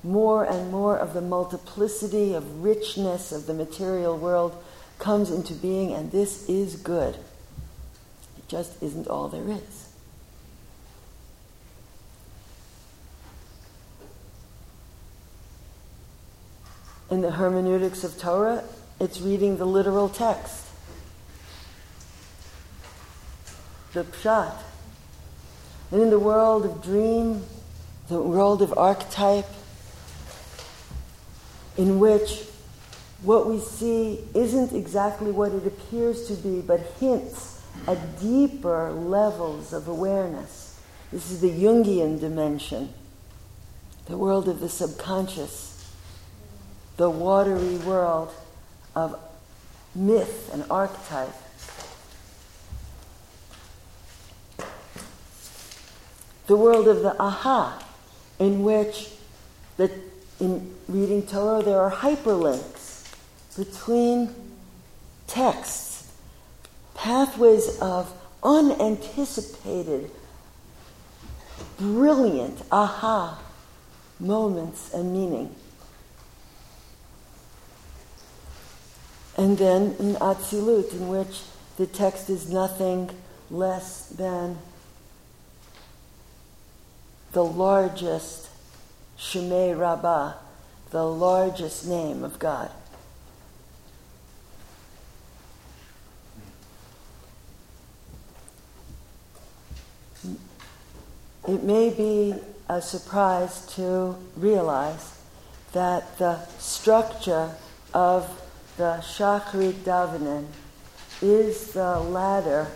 [0.08, 4.56] more and more of the multiplicity of richness of the material world
[5.00, 7.16] comes into being, and this is good.
[7.16, 9.90] It just isn't all there is.
[17.10, 18.64] In the hermeneutics of Torah,
[19.00, 20.66] it's reading the literal text,
[23.94, 24.54] the pshat.
[25.92, 27.44] And in the world of dream,
[28.10, 29.46] the world of archetype,
[31.78, 32.44] in which
[33.22, 39.74] what we see isn't exactly what it appears to be, but hints at deeper levels
[39.74, 40.80] of awareness.
[41.12, 42.94] This is the Jungian dimension,
[44.06, 45.92] the world of the subconscious,
[46.98, 48.34] the watery world
[48.96, 49.20] of
[49.96, 51.34] myth and archetype.
[56.48, 57.84] The world of the aha,
[58.40, 59.12] in which
[59.76, 59.92] the,
[60.40, 63.14] in reading Torah there are hyperlinks
[63.58, 64.34] between
[65.28, 66.12] texts,
[66.96, 68.14] pathways of
[68.44, 70.10] unanticipated,
[71.78, 73.42] brilliant aha
[74.20, 75.54] moments and meaning.
[79.36, 81.42] And then in Atzilut, in which
[81.78, 83.12] the text is nothing
[83.52, 84.58] less than
[87.34, 88.50] the largest
[89.20, 90.34] Shemay Rabbah,
[90.92, 92.72] the largest name of God.
[101.48, 102.36] It may be
[102.68, 105.18] a surprise to realize
[105.72, 107.52] that the structure
[107.94, 108.42] of
[108.76, 110.48] the Shachrit Davening
[111.22, 112.68] is the ladder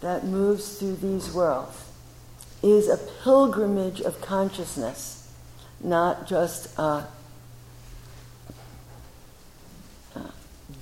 [0.00, 1.84] that moves through these worlds,
[2.62, 5.21] is a pilgrimage of consciousness,
[5.82, 7.06] not just a,
[10.14, 10.30] a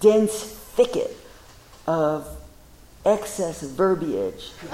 [0.01, 1.17] dense thicket
[1.87, 2.29] of
[3.05, 4.53] excess verbiage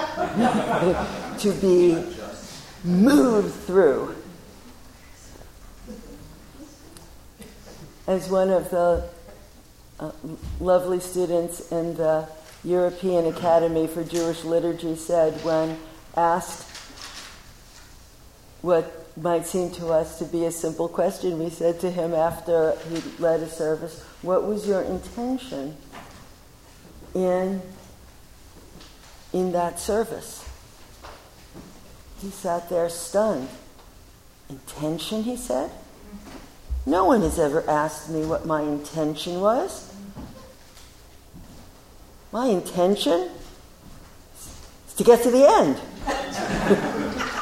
[1.39, 2.05] to be
[2.85, 4.15] moved through.
[8.07, 9.09] As one of the
[9.99, 10.13] uh,
[10.61, 12.29] lovely students in the
[12.63, 15.79] European Academy for Jewish Liturgy said when
[16.17, 16.65] asked
[18.63, 22.77] what might seem to us to be a simple question, we said to him after
[22.91, 25.77] he led a service, What was your intention
[27.15, 27.63] in
[29.33, 30.49] in that service.
[32.21, 33.49] He sat there stunned.
[34.49, 35.71] Intention, he said?
[36.87, 39.93] No one has ever asked me what my intention was.
[42.33, 43.29] My intention
[44.89, 45.81] is to get to the end.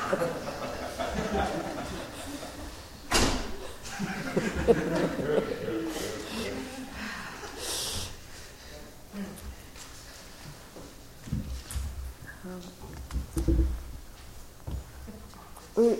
[15.76, 15.98] I'm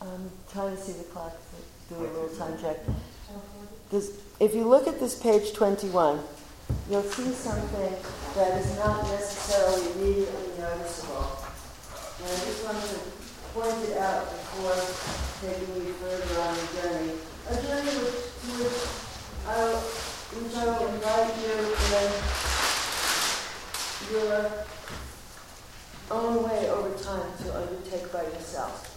[0.00, 1.36] um, trying to see the clock,
[1.88, 2.76] do a little time check.
[3.88, 6.20] Because if you look at this page 21,
[6.88, 7.96] you'll see something
[8.36, 11.34] that is not necessarily immediately noticeable.
[12.22, 13.00] And I just wanted to
[13.54, 14.78] point it out before
[15.42, 17.18] taking you further on the journey.
[17.50, 18.22] A journey which,
[18.54, 18.78] which,
[19.48, 19.74] I,
[20.30, 21.58] which I will invite you
[21.98, 22.14] in
[24.14, 24.46] your
[26.10, 28.87] own way over time to undertake by yourself.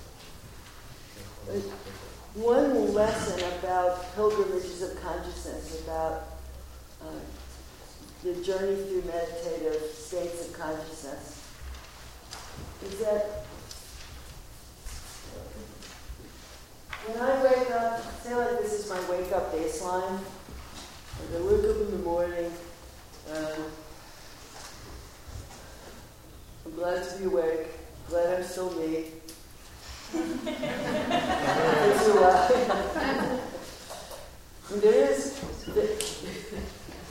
[2.35, 6.23] One lesson about pilgrimages of consciousness, about
[7.01, 7.05] uh,
[8.23, 11.43] the journey through meditative states of consciousness,
[12.85, 13.45] is that
[17.05, 20.19] when I wake up, say like this is my wake up baseline.
[20.19, 22.51] As I wake up in the morning,
[23.33, 23.55] uh,
[26.65, 27.67] I'm glad to be awake,
[28.07, 29.20] glad I'm still me.
[34.81, 35.39] There is,
[35.69, 35.81] uh,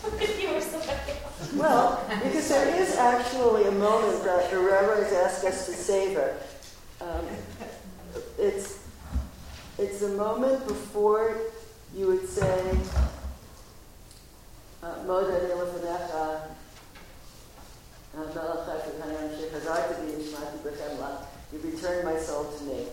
[1.55, 6.37] well, because there is actually a moment that the Reverends ask us to savor.
[7.01, 7.27] Um,
[8.39, 8.79] it's,
[9.79, 11.37] it's a moment before
[11.95, 12.77] you would say,
[14.83, 16.51] uh, Modah ani lefanecha,
[21.53, 22.87] you return my soul to me.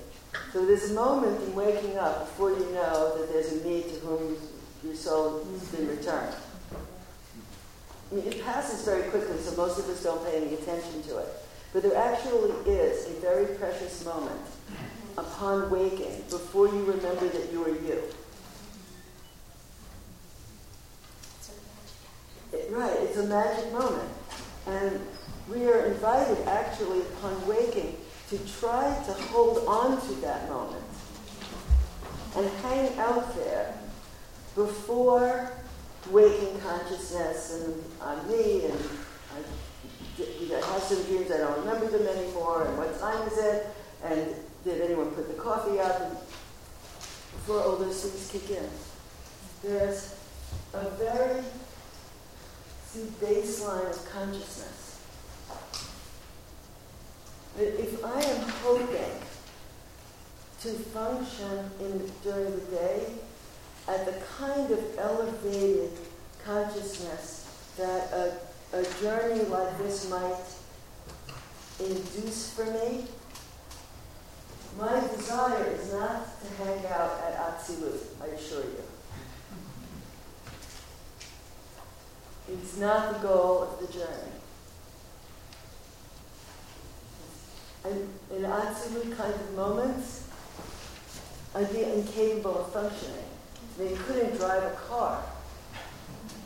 [0.51, 3.89] So there's a moment in waking up before you know that there's a me to
[3.99, 4.37] whom
[4.83, 5.97] your soul has been mm-hmm.
[5.97, 6.35] returned.
[8.11, 11.17] I mean, it passes very quickly, so most of us don't pay any attention to
[11.17, 11.27] it.
[11.73, 14.41] But there actually is a very precious moment
[15.17, 18.01] upon waking before you remember that you are you.
[22.53, 24.09] It, right, it's a magic moment.
[24.67, 25.01] And
[25.49, 27.97] we are invited actually upon waking
[28.29, 30.83] to try to hold on to that moment
[32.35, 33.73] and hang out there
[34.55, 35.51] before
[36.11, 41.87] waking consciousness and on me and uh, I, I have some dreams I don't remember
[41.87, 43.67] them anymore and what time is it
[44.03, 46.17] and did anyone put the coffee out and
[47.47, 48.69] before all those things kick in.
[49.63, 50.15] There's
[50.73, 51.43] a very
[52.85, 54.76] see, baseline of consciousness
[57.57, 59.11] that if I am hoping
[60.61, 63.07] to function in, during the day
[63.87, 65.91] at the kind of elevated
[66.45, 68.33] consciousness that a,
[68.73, 70.37] a journey like this might
[71.79, 73.05] induce for me,
[74.77, 78.83] my desire is not to hang out at Atzilut, I assure you.
[82.49, 84.31] It's not the goal of the journey.
[87.87, 90.27] And in absolute kind of moments,
[91.55, 93.15] I'd be incapable of functioning.
[93.79, 95.23] I mean, you couldn't drive a car.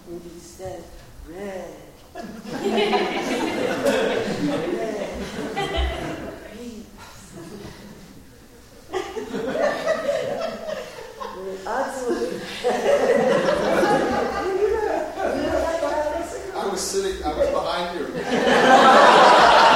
[0.07, 0.83] You'd be said,
[1.27, 1.73] red.
[2.13, 2.23] red.
[11.65, 12.41] Absolutely.
[16.53, 18.05] I was sitting, I was behind you.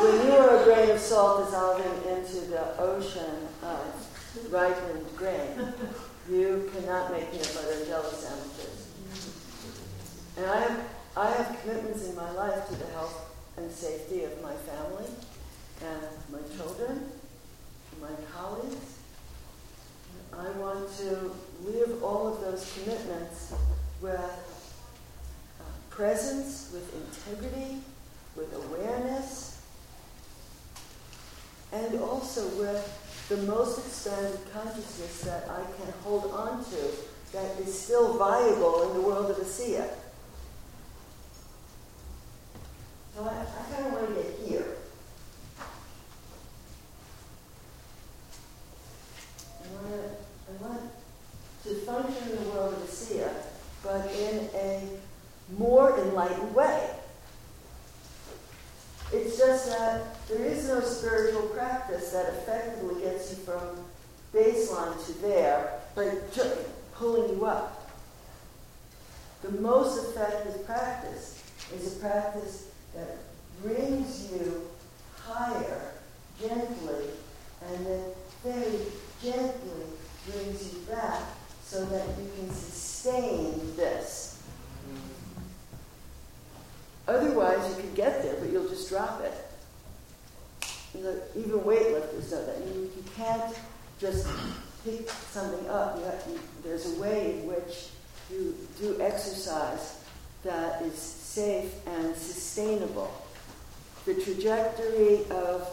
[0.00, 5.72] when you are a grain of salt dissolving into the ocean of ripened grain,
[7.10, 8.86] cannot make peanut and sandwiches.
[10.36, 14.42] And I have, I have commitments in my life to the health and safety of
[14.42, 15.06] my family
[15.82, 17.10] and my children,
[18.00, 18.98] my colleagues.
[20.32, 21.34] I want to
[21.64, 23.52] live all of those commitments
[24.00, 27.78] with uh, presence, with integrity,
[28.36, 29.60] with awareness,
[31.72, 32.99] and also with
[33.30, 36.76] the most expanded consciousness that I can hold on to
[37.32, 39.88] that is still viable in the world of Asiya.
[43.14, 44.66] So I, I kind of want to get here.
[49.62, 50.80] I want, to, I want
[51.62, 53.32] to function in the world of Asiya,
[53.84, 54.88] but in a
[55.56, 56.90] more enlightened way.
[59.12, 63.84] It's just that there is no spiritual practice that effectively gets you from
[64.32, 66.56] baseline to there by ju-
[66.94, 67.90] pulling you up.
[69.42, 71.42] The most effective practice
[71.74, 73.18] is a practice that
[73.62, 74.68] brings you
[75.18, 75.92] higher
[76.40, 77.06] gently
[77.66, 78.04] and then
[78.44, 78.78] very
[79.22, 79.84] gently
[80.30, 81.22] brings you back
[81.64, 84.42] so that you can sustain this.
[84.88, 85.42] Mm-hmm.
[87.08, 89.49] Otherwise, you can get there, but you'll just drop it.
[90.94, 92.58] Know, even weightlifters know that.
[92.58, 93.54] You, can't
[94.00, 94.26] just
[94.84, 95.98] pick something up.
[95.98, 97.88] You have, you, there's a way in which
[98.30, 100.02] you do exercise
[100.42, 103.12] that is safe and sustainable.
[104.04, 105.68] The trajectory of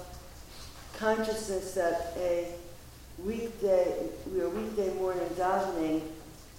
[0.98, 2.54] consciousness that a
[3.24, 4.10] weekday,
[4.40, 6.02] a weekday morning davening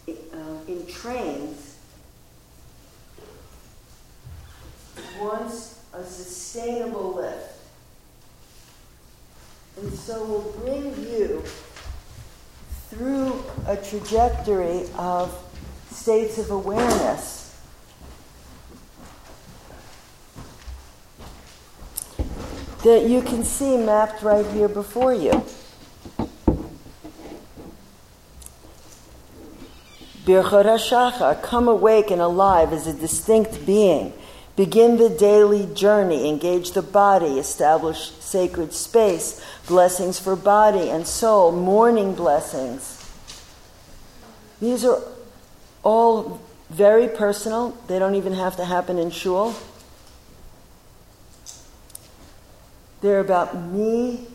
[0.08, 0.12] uh,
[0.66, 1.74] entrains
[5.20, 7.57] wants a sustainable lift.
[9.80, 11.42] And so will bring you
[12.90, 15.32] through a trajectory of
[15.90, 17.38] states of awareness
[22.82, 25.44] that you can see mapped right here before you.
[30.24, 34.12] Birchot HaShachar, come awake and alive as a distinct being.
[34.58, 41.52] Begin the daily journey, engage the body, establish sacred space, blessings for body and soul,
[41.52, 43.08] morning blessings.
[44.60, 45.00] These are
[45.84, 46.40] all
[46.70, 47.78] very personal.
[47.86, 49.54] They don't even have to happen in shul.
[53.00, 54.26] They're about me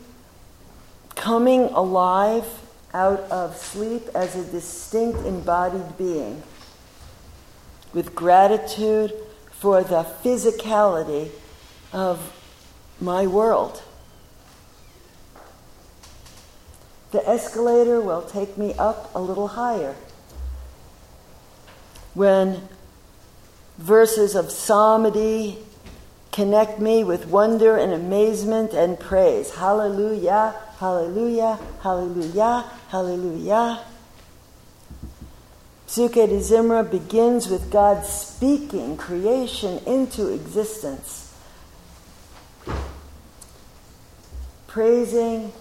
[1.16, 2.46] coming alive
[2.94, 6.42] out of sleep as a distinct embodied being
[7.92, 9.12] with gratitude
[9.64, 11.30] for the physicality
[11.90, 12.20] of
[13.00, 13.82] my world.
[17.12, 19.96] The escalator will take me up a little higher.
[22.12, 22.68] When
[23.78, 25.56] verses of psalmody
[26.30, 29.54] connect me with wonder and amazement and praise.
[29.54, 33.80] Hallelujah, hallelujah, hallelujah, hallelujah.
[35.86, 41.32] Psuke de Zimra begins with God speaking creation into existence,
[44.66, 45.52] praising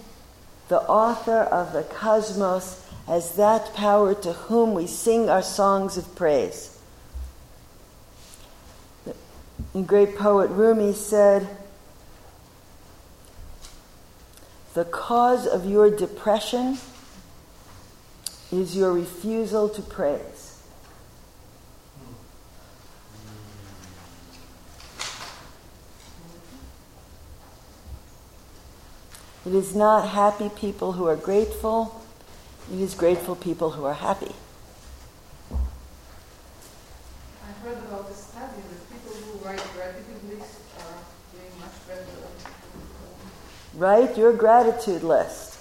[0.69, 6.15] the author of the cosmos as that power to whom we sing our songs of
[6.15, 6.80] praise.
[9.74, 11.47] The great poet Rumi said,
[14.74, 16.78] The cause of your depression
[18.57, 20.61] is your refusal to praise.
[29.45, 32.01] It is not happy people who are grateful,
[32.71, 34.33] it is grateful people who are happy.
[35.51, 35.55] I
[37.61, 41.03] heard about a study that people who write gratitude lists are
[41.35, 42.05] doing much better.
[43.75, 45.52] Write your gratitude list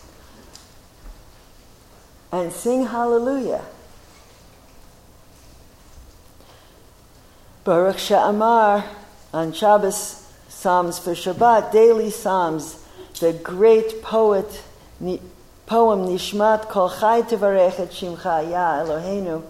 [2.33, 3.63] and sing hallelujah.
[7.65, 8.85] Baruch She'amar
[9.33, 12.85] on Shabbos Psalms for Shabbat, daily Psalms,
[13.21, 14.63] the great poet,
[15.67, 19.45] poem Nishmat Kol Chai Tevarech et Shimcha Ya Eloheinu,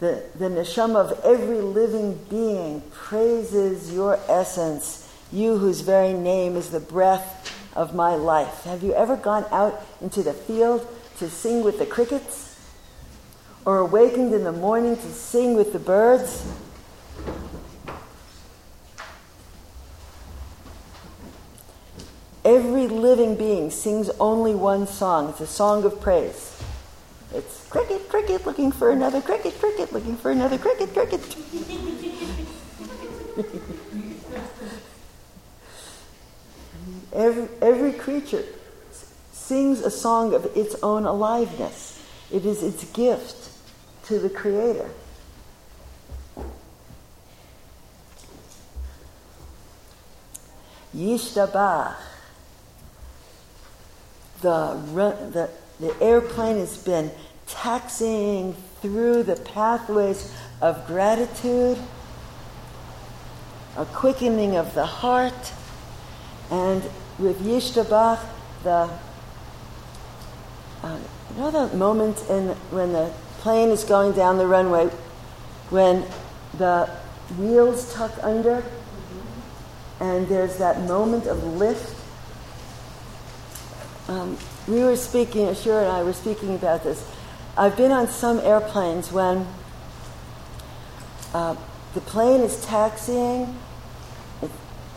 [0.00, 6.70] the, the neshama of every living being praises your essence, you whose very name is
[6.70, 8.64] the breath of my life.
[8.64, 10.86] Have you ever gone out into the field
[11.18, 12.58] to sing with the crickets?
[13.64, 16.46] Or awakened in the morning to sing with the birds?
[22.44, 25.30] Every living being sings only one song.
[25.30, 26.62] It's a song of praise.
[27.32, 31.22] It's cricket, cricket, looking for another cricket, cricket, looking for another cricket, cricket.
[37.14, 38.44] every, every creature
[39.54, 42.04] sings a song of its own aliveness.
[42.32, 43.50] It is its gift
[44.06, 44.90] to the Creator.
[50.92, 51.94] Yishtabach.
[54.40, 54.76] The,
[55.32, 57.12] the, the airplane has been
[57.46, 61.78] taxiing through the pathways of gratitude,
[63.76, 65.52] a quickening of the heart,
[66.50, 66.82] and
[67.20, 68.18] with Yishtabach,
[68.64, 68.90] the
[70.84, 70.98] uh,
[71.34, 74.86] you know the moment in when the plane is going down the runway,
[75.70, 76.04] when
[76.58, 76.90] the
[77.38, 78.62] wheels tuck under,
[79.98, 81.96] and there's that moment of lift.
[84.08, 84.36] Um,
[84.68, 87.10] we were speaking, Ashura and I were speaking about this.
[87.56, 89.46] I've been on some airplanes when
[91.32, 91.56] uh,
[91.94, 93.56] the plane is taxiing,
[94.42, 94.50] it,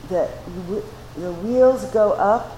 [0.09, 0.29] the,
[1.15, 2.56] the wheels go up,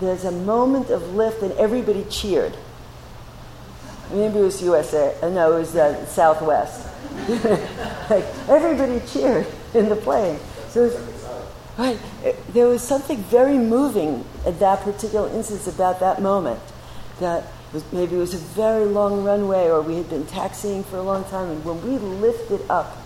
[0.00, 2.56] there's a moment of lift, and everybody cheered.
[4.10, 6.88] Maybe it was USA, uh, no, it was uh, Southwest.
[8.10, 10.38] like, everybody cheered in the plane.
[10.68, 10.96] So was,
[11.78, 11.98] right,
[12.52, 16.60] there was something very moving at that particular instance about that moment.
[17.20, 20.96] That was, maybe it was a very long runway, or we had been taxiing for
[20.96, 22.96] a long time, and when we lifted up,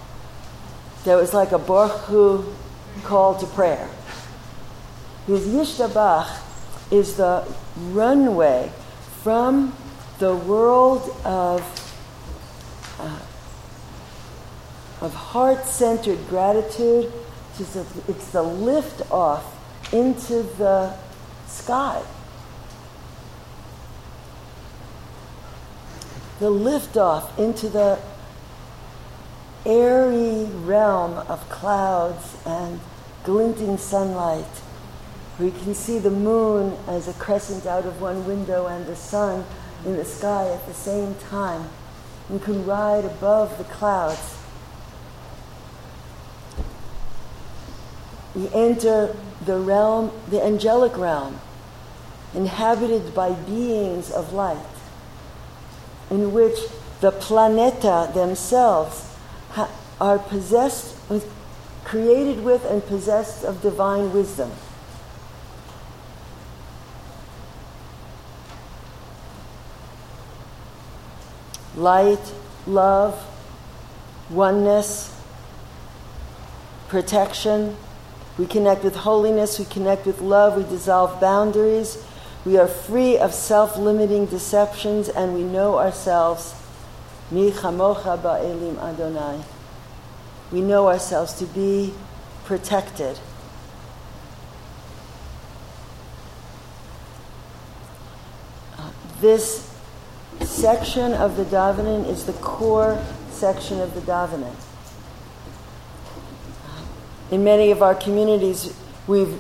[1.05, 2.51] there was like a Barchu
[3.03, 3.91] call to prayer.
[5.27, 6.44] Because Yishtabach
[6.95, 7.45] is the
[7.77, 8.71] runway
[9.23, 9.75] from
[10.21, 11.61] the world of,
[13.01, 13.19] uh,
[15.01, 17.13] of heart centered gratitude.
[17.59, 19.45] A, it's the lift off
[19.93, 20.95] into the
[21.47, 22.03] sky.
[26.39, 27.99] The lift off into the
[29.67, 32.81] airy realm of clouds and
[33.25, 34.64] glinting sunlight.
[35.39, 39.45] We can see the moon as a crescent out of one window and the sun
[39.85, 41.69] in the sky at the same time.
[42.31, 44.39] We can ride above the clouds.
[48.35, 51.41] We enter the realm, the angelic realm,
[52.33, 54.59] inhabited by beings of light,
[56.11, 56.59] in which
[57.01, 59.13] the planeta themselves
[59.51, 59.71] ha-
[60.01, 61.31] are possessed, with,
[61.85, 64.51] created with, and possessed of divine wisdom.
[71.77, 72.33] Light,
[72.67, 73.23] love,
[74.31, 75.15] oneness,
[76.89, 77.77] protection.
[78.39, 82.05] We connect with holiness, we connect with love, we dissolve boundaries.
[82.45, 86.55] We are free of self limiting deceptions and we know ourselves.
[87.31, 87.51] We
[90.61, 91.95] know ourselves to be
[92.45, 93.19] protected.
[98.79, 99.74] Uh, this
[100.43, 104.55] section of the davening is the core section of the davening.
[107.31, 108.75] In many of our communities,
[109.07, 109.39] we've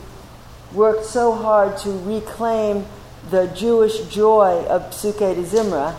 [0.73, 2.87] worked so hard to reclaim
[3.31, 5.95] the Jewish joy of Psuke de Zimra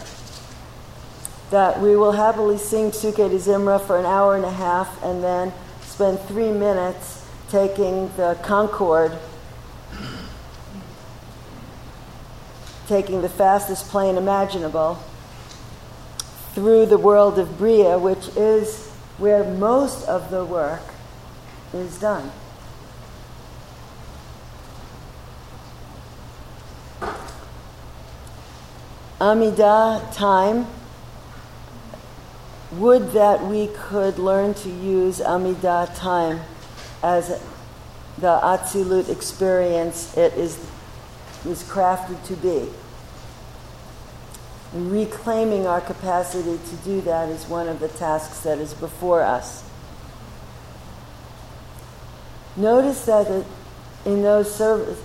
[1.50, 5.24] that we will happily sing Psuke de Zimra for an hour and a half and
[5.24, 9.18] then spend three minutes taking the Concorde
[12.88, 15.04] taking the fastest plane imaginable
[16.54, 20.82] through the world of Bria, which is where most of the work
[21.74, 22.32] is done.
[29.20, 30.68] Amida time.
[32.74, 36.42] Would that we could learn to use Amida time
[37.02, 37.42] as
[38.18, 40.58] the Atzilut experience it is
[41.46, 42.70] was crafted to be.
[44.74, 49.22] And reclaiming our capacity to do that is one of the tasks that is before
[49.22, 49.64] us.
[52.58, 53.46] Notice that
[54.06, 54.98] in those services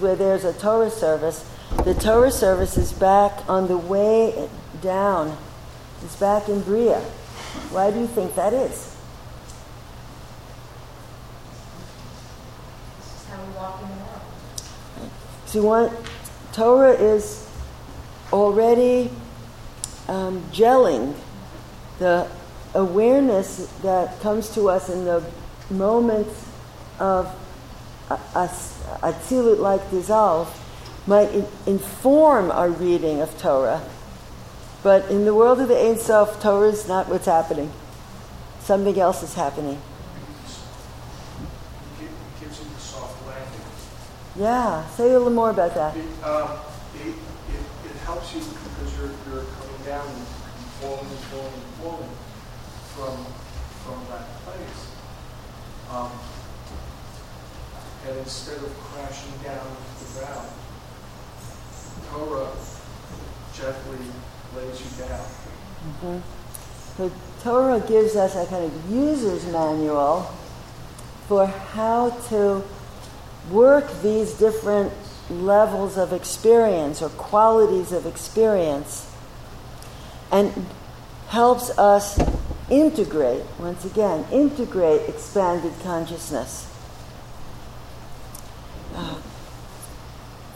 [0.00, 1.48] where there's a Torah service,
[1.84, 4.48] the Torah service is back on the way
[4.82, 5.36] down.
[6.02, 7.00] It's back in Bria.
[7.70, 8.96] Why do you think that is?
[12.98, 13.99] This is how we walk in.
[15.50, 15.90] So one,
[16.52, 17.44] Torah is
[18.32, 19.10] already
[20.06, 21.16] um, gelling
[21.98, 22.28] the
[22.72, 25.24] awareness that comes to us in the
[25.68, 26.48] moments
[27.00, 27.34] of
[28.10, 28.50] a, a,
[29.02, 30.56] a like dissolve
[31.08, 33.82] might in, inform our reading of Torah.
[34.84, 37.72] But in the world of the Ein Sof, Torah is not what's happening.
[38.60, 39.82] Something else is happening.
[42.00, 42.08] It
[42.40, 43.60] gives you the soft landing.
[44.40, 45.94] Yeah, say a little more about that.
[45.94, 46.60] It, um,
[46.94, 50.26] it, it, it helps you because you're, you're coming down and
[50.80, 52.08] falling and falling and falling
[52.96, 53.26] from,
[53.84, 54.96] from that place.
[55.92, 56.10] Um,
[58.08, 60.48] and instead of crashing down to the ground,
[62.08, 62.50] Torah
[63.52, 64.06] gently
[64.56, 65.20] lays you down.
[65.84, 66.18] Mm-hmm.
[66.96, 67.12] So
[67.42, 70.22] Torah gives us a kind of user's manual
[71.28, 72.64] for how to
[73.50, 74.92] work these different
[75.30, 79.12] levels of experience or qualities of experience
[80.32, 80.66] and
[81.28, 82.18] helps us
[82.68, 86.68] integrate, once again, integrate expanded consciousness.
[88.94, 89.16] Uh,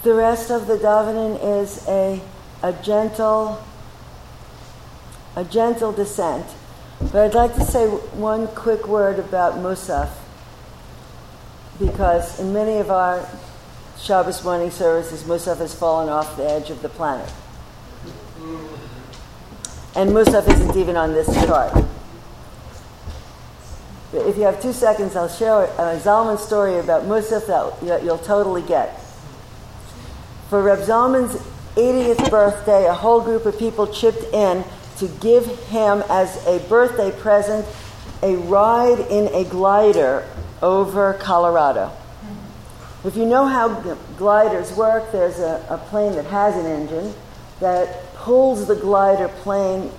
[0.04, 2.20] The rest of the davening is a,
[2.62, 3.64] a gentle,
[5.34, 6.44] a gentle descent.
[7.00, 10.10] But I'd like to say one quick word about Musaf,
[11.78, 13.26] because in many of our
[13.98, 17.30] Shabbos morning services, Musaf has fallen off the edge of the planet.
[19.96, 21.72] And Musaf isn't even on this chart.
[24.12, 27.46] But if you have two seconds, I'll share a Zalman story about Musaf
[27.80, 29.01] that you'll totally get.
[30.51, 31.34] For Reb Zalman's
[31.74, 34.64] 80th birthday, a whole group of people chipped in
[34.98, 37.66] to give him, as a birthday present,
[38.22, 40.24] a ride in a glider
[40.62, 41.90] over Colorado.
[43.05, 43.68] If you know how
[44.16, 47.14] gliders work, there's a, a plane that has an engine
[47.60, 49.90] that pulls the glider plane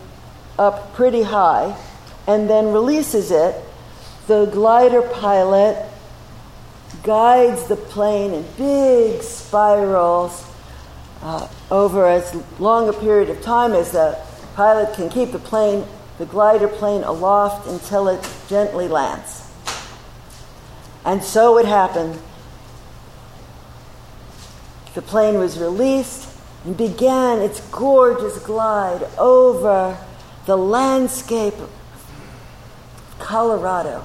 [0.58, 1.78] up pretty high
[2.28, 3.56] and then releases it.
[4.28, 5.88] The glider pilot
[7.04, 10.44] guides the plane in big spirals
[11.22, 14.18] uh, over as long a period of time as the
[14.56, 15.86] pilot can keep the plane,
[16.18, 19.35] the glider plane aloft until it gently lands.
[21.06, 22.20] And so it happened.
[24.96, 29.98] The plane was released and began its gorgeous glide over
[30.48, 31.70] the landscape of
[33.20, 34.04] Colorado.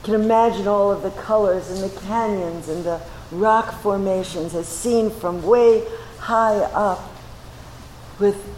[0.00, 3.00] You can imagine all of the colors and the canyons and the
[3.30, 5.84] rock formations as seen from way
[6.18, 7.12] high up
[8.18, 8.54] with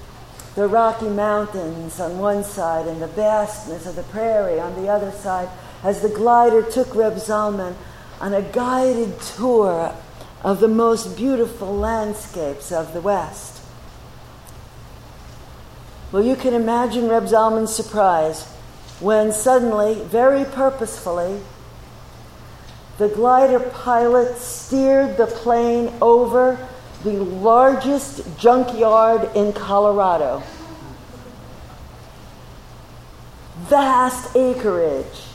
[0.54, 5.12] the Rocky Mountains on one side and the vastness of the prairie on the other
[5.12, 5.48] side
[5.82, 7.74] as the glider took Reb Zalman
[8.20, 9.94] on a guided tour
[10.42, 13.62] of the most beautiful landscapes of the West.
[16.12, 18.44] Well, you can imagine Reb Zalman's surprise
[18.98, 21.40] when suddenly, very purposefully,
[22.98, 26.68] the glider pilot steered the plane over
[27.02, 30.42] the largest junkyard in Colorado.
[33.68, 35.29] Vast acreage,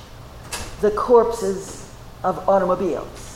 [0.82, 1.90] the corpses
[2.24, 3.36] of automobiles.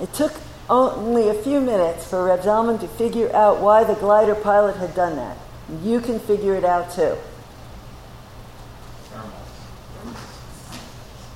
[0.00, 0.32] It took
[0.68, 4.94] only a few minutes for Reb Zalman to figure out why the glider pilot had
[4.94, 5.36] done that.
[5.82, 7.16] You can figure it out too.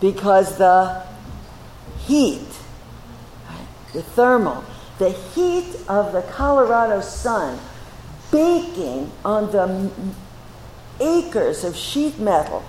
[0.01, 1.07] Because the
[2.07, 2.47] heat,
[3.93, 4.65] the thermal,
[4.99, 7.59] the heat of the Colorado sun
[8.31, 9.91] baking on the
[11.01, 12.65] acres of sheet metal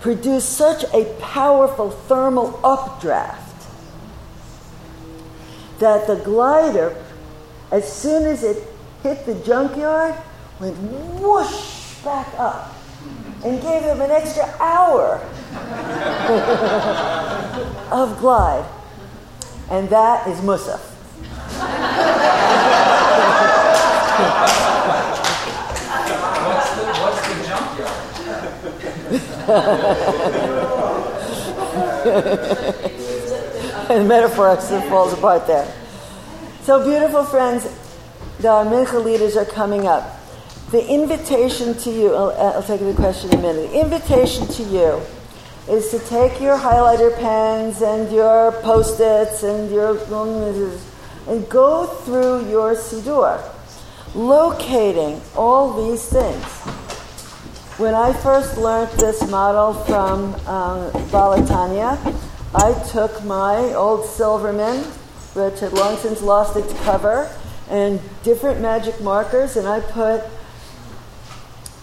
[0.00, 3.66] produced such a powerful thermal updraft
[5.78, 6.96] that the glider,
[7.70, 8.62] as soon as it
[9.02, 10.14] hit the junkyard,
[10.58, 10.76] went
[11.20, 12.79] whoosh back up
[13.44, 15.16] and gave them an extra hour
[17.90, 18.66] of glide.
[19.70, 20.80] And that is Musaf.
[27.00, 27.20] what's,
[32.04, 32.90] the,
[33.90, 35.72] and metaphor actually falls apart there.
[36.62, 37.64] So, beautiful friends,
[38.38, 40.19] the Mincha leaders are coming up.
[40.70, 43.72] The invitation to you, I'll, I'll take the question in a minute.
[43.72, 45.02] The invitation to you
[45.68, 49.98] is to take your highlighter pens and your post-its and your
[51.26, 53.42] and go through your siddur,
[54.14, 56.44] locating all these things.
[57.76, 60.92] When I first learned this model from um,
[62.54, 64.84] I took my old Silverman,
[65.34, 67.28] which had long since lost its cover,
[67.68, 70.22] and different magic markers, and I put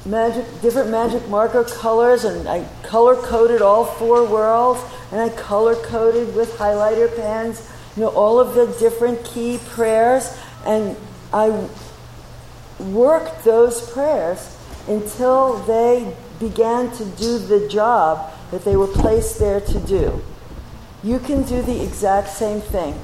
[0.08, 4.82] magic, different magic marker colors, and I color coded all four worlds,
[5.12, 10.38] and I color coded with highlighter pens, you know, all of the different key prayers,
[10.66, 10.96] and
[11.34, 11.68] I
[12.80, 14.58] worked those prayers
[14.88, 20.24] until they began to do the job that they were placed there to do.
[21.04, 22.96] You can do the exact same thing.